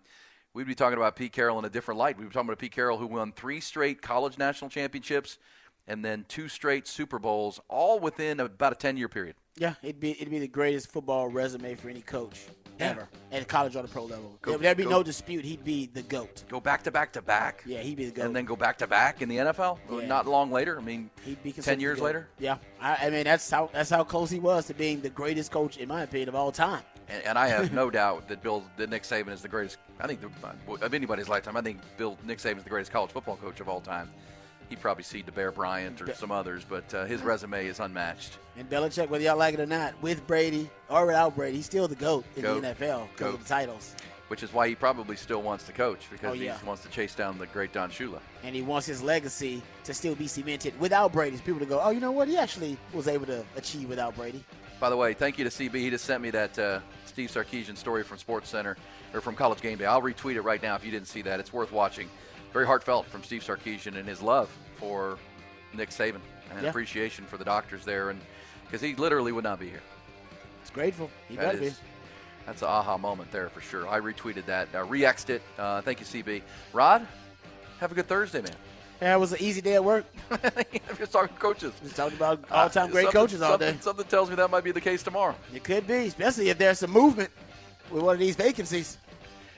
[0.54, 2.16] we'd be talking about Pete Carroll in a different light.
[2.16, 5.38] We'd be talking about Pete Carroll who won three straight college national championships
[5.86, 9.36] and then two straight Super Bowls, all within about a 10 year period.
[9.56, 12.40] Yeah, it'd be it'd be the greatest football resume for any coach
[12.80, 14.38] ever at college or the pro level.
[14.40, 15.44] Go- There'd be go- no dispute.
[15.44, 16.44] He'd be the goat.
[16.48, 17.62] Go back to back to back.
[17.66, 18.24] Yeah, he'd be the goat.
[18.26, 19.78] And then go back to back in the NFL.
[19.90, 20.06] Yeah.
[20.06, 20.78] Not long later.
[20.78, 22.28] I mean, He'd be 10 considered years later.
[22.38, 25.50] Yeah, I, I mean that's how that's how close he was to being the greatest
[25.52, 26.82] coach in my opinion of all time.
[27.08, 29.76] And, and I have no doubt that Bill, that Nick Saban is the greatest.
[30.00, 30.30] I think the,
[30.82, 31.58] of anybody's lifetime.
[31.58, 34.08] I think Bill Nick Saban is the greatest college football coach of all time.
[34.72, 38.38] He'd probably cede to Bear Bryant or some others, but uh, his resume is unmatched.
[38.56, 41.88] And Belichick, whether y'all like it or not, with Brady or without Brady, he's still
[41.88, 42.62] the goat in Goat.
[42.62, 43.94] the NFL because of the titles.
[44.28, 46.56] Which is why he probably still wants to coach because Oh, yeah.
[46.58, 48.20] he wants to chase down the great Don Shula.
[48.42, 51.36] And he wants his legacy to still be cemented without Brady.
[51.36, 52.28] People to go, oh, you know what?
[52.28, 54.42] He actually was able to achieve without Brady.
[54.80, 55.74] By the way, thank you to CB.
[55.74, 58.78] He just sent me that uh, Steve Sarkisian story from Sports Center
[59.12, 59.84] or from College Game Day.
[59.84, 61.38] I'll retweet it right now if you didn't see that.
[61.40, 62.08] It's worth watching.
[62.54, 64.50] Very heartfelt from Steve Sarkisian and his love
[64.82, 65.16] for
[65.74, 66.20] Nick Saban
[66.50, 66.68] and Yeah.
[66.68, 68.20] appreciation for the doctors there, and
[68.66, 69.82] because he literally would not be here.
[70.60, 71.08] It's grateful.
[71.28, 71.78] He That better is-
[72.46, 73.88] That's an aha moment there for sure.
[73.88, 75.42] I retweeted that, uh, re-exed it.
[75.56, 76.42] Uh, thank you, CB.
[76.72, 77.06] Rod,
[77.78, 78.56] have a good Thursday, man.
[79.00, 80.04] Yeah, it was an easy day at work.
[80.28, 80.40] I'm
[80.98, 81.72] just talking coaches.
[81.84, 83.76] Just talking about all-time great coaches all day.
[83.80, 85.36] Something tells me that might be the case tomorrow.
[85.54, 87.30] It could be, especially if there's some movement
[87.90, 88.98] with one of these vacancies.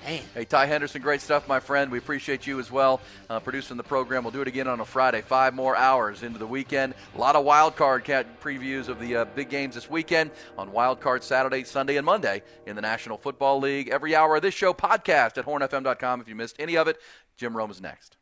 [0.05, 1.91] Man, Hey, Ty Henderson, great stuff, my friend.
[1.91, 3.01] We appreciate you as well,
[3.31, 4.23] uh, producing the program.
[4.23, 6.95] We'll do it again on a Friday, five more hours into the weekend.
[7.15, 10.73] A lot of wild card cat previews of the uh, big games this weekend on
[10.73, 13.89] Wild Card Saturday, Sunday, and Monday in the National Football League.
[13.89, 16.21] Every hour of this show podcast at hornfm.com.
[16.21, 16.99] If you missed any of it,
[17.39, 18.14] Jim Rome is next.